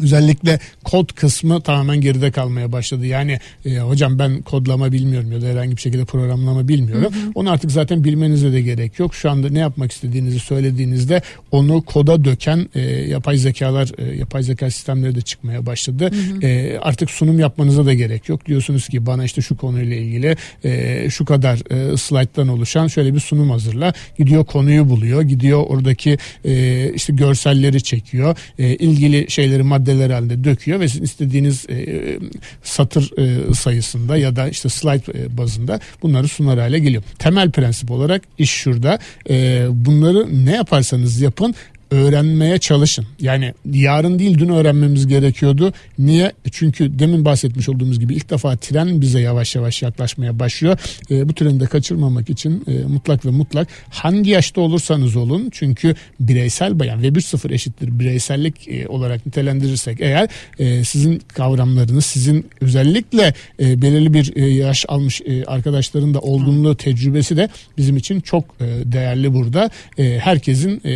özellikle 0.00 0.58
kod 0.84 1.12
kısmı 1.14 1.60
tamamen 1.60 2.00
geride 2.00 2.30
kalmaya 2.30 2.72
başladı. 2.72 3.06
Yani 3.06 3.38
e, 3.66 3.78
hocam 3.78 4.18
ben 4.18 4.42
kodlama 4.42 4.92
bilmiyorum 4.92 5.32
ya 5.32 5.42
da 5.42 5.46
herhangi 5.46 5.76
bir 5.76 5.80
şekilde 5.80 6.04
programlama 6.04 6.68
bilmiyorum. 6.68 7.12
Hı 7.14 7.18
hı. 7.26 7.32
Onu 7.34 7.50
artık 7.50 7.70
zaten 7.70 8.04
bilmenize 8.04 8.52
de 8.52 8.60
gerek 8.60 8.98
yok. 8.98 9.14
Şu 9.14 9.30
anda 9.30 9.48
ne 9.48 9.58
yapmak 9.58 9.92
istediğinizi 9.92 10.38
söylediğinizde 10.38 11.22
onu 11.50 11.82
koda 11.82 12.24
döken 12.24 12.68
e, 12.74 12.80
yapay 12.90 13.36
zekalar, 13.36 13.90
e, 13.98 14.16
yapay 14.16 14.42
zeka 14.42 14.70
sistemleri 14.70 15.14
de 15.14 15.20
çıkmaya 15.20 15.66
başladı. 15.66 16.10
Hı 16.10 16.46
hı. 16.46 16.46
E, 16.46 16.78
artık 16.78 17.10
sunum 17.10 17.38
yapmanıza 17.38 17.86
da 17.86 17.94
gerek 17.94 18.28
yok. 18.28 18.46
Diyorsunuz 18.46 18.88
ki 18.88 19.06
bana 19.06 19.24
işte 19.24 19.42
şu 19.42 19.56
konuyla 19.56 19.96
ilgili 19.96 20.36
e, 20.64 21.10
şu 21.10 21.24
kadar 21.24 21.58
e, 21.70 21.96
slayttan 21.96 22.48
oluşan 22.48 22.86
şöyle 22.86 23.14
bir 23.14 23.20
sunum 23.20 23.50
hazırla. 23.50 23.92
Gidiyor 24.18 24.44
konuyu 24.44 24.88
buluyor. 24.88 25.22
Gidiyor 25.22 25.64
oradaki 25.68 26.18
e, 26.44 26.92
işte 26.94 27.12
görselleri 27.12 27.82
çekiyor. 27.82 28.36
E, 28.58 28.74
ilgili 28.74 29.30
şeyleri 29.30 29.62
madde 29.62 29.83
maddeler 29.84 30.10
halinde 30.10 30.44
döküyor 30.44 30.80
ve 30.80 30.88
sizin 30.88 31.04
istediğiniz 31.04 31.66
e, 31.70 32.18
satır 32.62 33.18
e, 33.18 33.54
sayısında 33.54 34.16
ya 34.16 34.36
da 34.36 34.48
işte 34.48 34.68
slide 34.68 35.18
e, 35.18 35.36
bazında 35.36 35.80
bunları 36.02 36.28
sunar 36.28 36.58
hale 36.58 36.78
geliyor. 36.78 37.02
Temel 37.18 37.50
prensip 37.50 37.90
olarak 37.90 38.22
iş 38.38 38.50
şurada. 38.50 38.98
E, 39.30 39.66
bunları 39.70 40.46
ne 40.46 40.52
yaparsanız 40.52 41.20
yapın 41.20 41.54
öğrenmeye 41.94 42.58
çalışın. 42.58 43.06
Yani 43.20 43.54
yarın 43.72 44.18
değil 44.18 44.38
dün 44.38 44.48
öğrenmemiz 44.48 45.06
gerekiyordu. 45.06 45.72
Niye? 45.98 46.32
Çünkü 46.52 46.98
demin 46.98 47.24
bahsetmiş 47.24 47.68
olduğumuz 47.68 48.00
gibi 48.00 48.14
ilk 48.14 48.30
defa 48.30 48.56
tren 48.56 49.00
bize 49.00 49.20
yavaş 49.20 49.54
yavaş 49.54 49.82
yaklaşmaya 49.82 50.38
başlıyor. 50.38 50.78
E, 51.10 51.28
bu 51.28 51.34
treni 51.34 51.60
de 51.60 51.66
kaçırmamak 51.66 52.30
için 52.30 52.64
e, 52.68 52.72
mutlak 52.72 53.26
ve 53.26 53.30
mutlak 53.30 53.68
hangi 53.90 54.30
yaşta 54.30 54.60
olursanız 54.60 55.16
olun 55.16 55.48
çünkü 55.52 55.94
bireysel 56.20 56.78
bayan 56.78 57.02
ve 57.02 57.08
1.0 57.08 57.54
eşittir 57.54 57.98
bireysellik 57.98 58.68
e, 58.68 58.88
olarak 58.88 59.26
nitelendirirsek 59.26 60.00
eğer 60.00 60.28
e, 60.58 60.84
sizin 60.84 61.22
kavramlarınız 61.28 62.06
sizin 62.06 62.46
özellikle 62.60 63.34
e, 63.60 63.82
belirli 63.82 64.14
bir 64.14 64.36
e, 64.36 64.46
yaş 64.48 64.84
almış 64.88 65.20
e, 65.20 65.44
arkadaşların 65.44 66.14
da 66.14 66.20
olgunluğu 66.20 66.76
tecrübesi 66.76 67.36
de 67.36 67.48
bizim 67.78 67.96
için 67.96 68.20
çok 68.20 68.44
e, 68.60 68.92
değerli 68.92 69.34
burada. 69.34 69.70
E, 69.98 70.18
herkesin 70.18 70.80
e, 70.84 70.94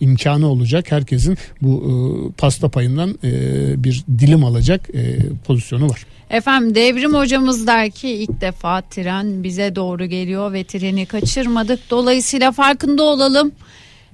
imkanı 0.00 0.48
olacak. 0.48 0.92
Herkesin 0.92 1.38
bu 1.62 1.82
e, 1.82 1.92
pasta 2.32 2.68
payından 2.68 3.18
e, 3.24 3.30
bir 3.84 4.04
dilim 4.18 4.44
alacak 4.44 4.90
e, 4.94 5.18
pozisyonu 5.46 5.88
var. 5.88 6.06
Efendim 6.30 6.74
Devrim 6.74 7.14
hocamız 7.14 7.66
der 7.66 7.90
ki 7.90 8.08
ilk 8.08 8.40
defa 8.40 8.80
tren 8.80 9.44
bize 9.44 9.76
doğru 9.76 10.06
geliyor 10.06 10.52
ve 10.52 10.64
treni 10.64 11.06
kaçırmadık. 11.06 11.90
Dolayısıyla 11.90 12.52
farkında 12.52 13.02
olalım. 13.02 13.52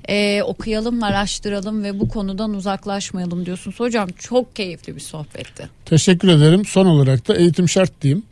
Ee, 0.08 0.42
okuyalım, 0.42 1.02
araştıralım 1.02 1.84
ve 1.84 2.00
bu 2.00 2.08
konudan 2.08 2.54
uzaklaşmayalım 2.54 3.46
diyorsunuz. 3.46 3.80
Hocam 3.80 4.08
çok 4.18 4.56
keyifli 4.56 4.96
bir 4.96 5.00
sohbetti. 5.00 5.68
Teşekkür 5.84 6.28
ederim. 6.28 6.64
Son 6.64 6.86
olarak 6.86 7.28
da 7.28 7.36
eğitim 7.36 7.68
şart 7.68 8.02
diyeyim. 8.02 8.22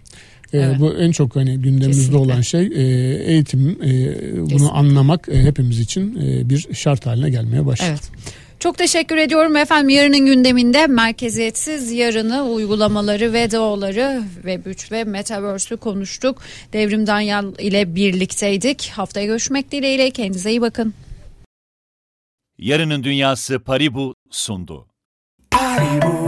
Ee, 0.55 0.59
evet. 0.59 0.81
Bu 0.81 0.95
en 0.95 1.13
çok 1.13 1.37
hani 1.37 1.51
gündemimizde 1.59 1.87
Kesinlikle. 1.87 2.17
olan 2.17 2.41
şey 2.41 2.67
e, 2.67 2.83
eğitim. 3.33 3.69
E, 3.83 3.87
bunu 4.37 4.49
Kesinlikle. 4.49 4.69
anlamak 4.79 5.29
e, 5.29 5.43
hepimiz 5.43 5.81
için 5.81 6.15
bir 6.51 6.75
şart 6.75 7.07
haline 7.07 7.31
gelmeye 7.31 7.67
başladı. 7.67 7.89
Evet. 7.91 8.11
Çok 8.61 8.79
teşekkür 8.79 9.17
ediyorum 9.17 9.57
efendim. 9.57 9.89
Yarının 9.89 10.27
gündeminde 10.27 10.87
merkeziyetsiz 10.87 11.93
yarını, 11.93 12.45
uygulamaları 12.45 13.33
ve 13.33 13.51
doğaları 13.51 14.23
ve 14.45 14.55
güç 14.55 14.93
ve 14.93 15.05
metaverse'ü 15.05 15.77
konuştuk. 15.79 16.39
Devrim 16.73 17.07
Danyal 17.07 17.53
ile 17.59 17.95
birlikteydik. 17.95 18.91
Haftaya 18.95 19.27
görüşmek 19.27 19.73
dileğiyle. 19.73 20.11
Kendinize 20.11 20.51
iyi 20.51 20.61
bakın. 20.61 20.95
Yarının 22.59 23.05
Dünyası 23.05 23.59
Paribu 23.59 24.15
sundu. 24.31 24.87
Paribu. 25.51 26.24